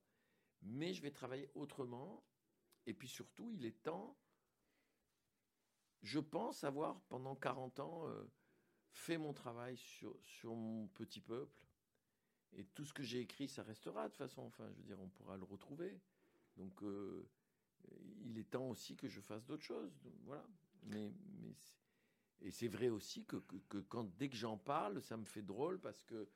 Mais 0.64 0.94
je 0.94 1.02
vais 1.02 1.12
travailler 1.12 1.50
autrement. 1.56 2.26
Et 2.88 2.94
puis 2.94 3.08
surtout, 3.08 3.54
il 3.54 3.66
est 3.66 3.82
temps, 3.84 4.18
je 6.02 6.20
pense 6.20 6.66
avoir 6.66 7.00
pendant 7.04 7.36
40 7.36 7.80
ans 7.80 8.08
euh, 8.10 8.30
fait 8.92 9.18
mon 9.18 9.34
travail 9.34 9.78
sur, 9.78 10.18
sur 10.26 10.56
mon 10.56 10.88
petit 10.88 11.22
peuple. 11.22 11.56
Et 12.54 12.66
tout 12.66 12.86
ce 12.86 12.94
que 12.94 13.04
j'ai 13.04 13.20
écrit, 13.20 13.48
ça 13.48 13.64
restera 13.64 14.04
de 14.06 14.10
toute 14.10 14.18
façon. 14.18 14.42
Enfin, 14.44 14.68
je 14.72 14.78
veux 14.78 14.84
dire, 14.84 15.00
on 15.00 15.10
pourra 15.10 15.38
le 15.38 15.44
retrouver. 15.44 16.00
Donc, 16.58 16.84
euh, 16.84 17.28
il 18.26 18.38
est 18.38 18.50
temps 18.50 18.70
aussi 18.70 18.96
que 18.96 19.08
je 19.08 19.22
fasse 19.22 19.46
d'autres 19.46 19.64
choses. 19.64 19.92
Voilà. 20.26 20.46
Mais, 20.84 21.14
mais 21.40 21.56
et 22.42 22.52
c'est 22.52 22.68
vrai 22.68 22.90
aussi 22.90 23.24
que, 23.26 23.38
que, 23.70 23.78
quand, 23.78 24.04
dès 24.18 24.30
que 24.30 24.36
j'en 24.36 24.58
parle, 24.58 25.02
ça 25.02 25.16
me 25.16 25.26
fait 25.26 25.44
drôle 25.44 25.80
parce 25.80 26.04
que 26.04 26.28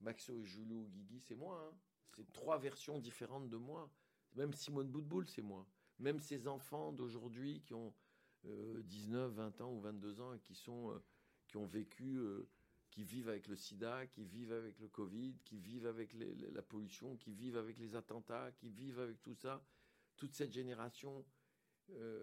Maxo 0.00 0.36
et 0.36 0.44
Julio 0.44 0.78
ou 0.80 0.88
Guigui, 0.88 1.20
c'est 1.20 1.36
moi. 1.36 1.70
hein. 1.72 1.76
C'est 2.16 2.30
trois 2.32 2.58
versions 2.58 2.98
différentes 2.98 3.48
de 3.48 3.56
moi. 3.56 3.90
Même 4.34 4.52
Simone 4.52 4.88
Boutboul, 4.88 5.28
c'est 5.28 5.42
moi. 5.42 5.66
Même 5.98 6.18
ces 6.18 6.48
enfants 6.48 6.92
d'aujourd'hui 6.92 7.60
qui 7.62 7.74
ont 7.74 7.94
euh, 8.46 8.82
19, 8.82 9.32
20 9.32 9.60
ans 9.60 9.72
ou 9.72 9.80
22 9.80 10.20
ans 10.20 10.34
et 10.34 10.40
qui, 10.40 10.54
sont, 10.54 10.90
euh, 10.90 11.02
qui 11.46 11.56
ont 11.56 11.66
vécu, 11.66 12.16
euh, 12.16 12.48
qui 12.92 13.04
vivent 13.04 13.30
avec 13.30 13.48
le 13.48 13.56
sida, 13.56 14.06
qui 14.06 14.22
vivent 14.22 14.52
avec 14.52 14.78
le 14.78 14.86
Covid, 14.86 15.34
qui 15.46 15.58
vivent 15.58 15.86
avec 15.86 16.12
la 16.52 16.60
pollution, 16.60 17.16
qui 17.16 17.32
vivent 17.32 17.56
avec 17.56 17.78
les 17.78 17.96
attentats, 17.96 18.52
qui 18.52 18.68
vivent 18.68 19.00
avec 19.00 19.22
tout 19.22 19.34
ça. 19.34 19.64
Toute 20.16 20.34
cette 20.34 20.52
génération. 20.52 21.24
euh, 21.90 22.20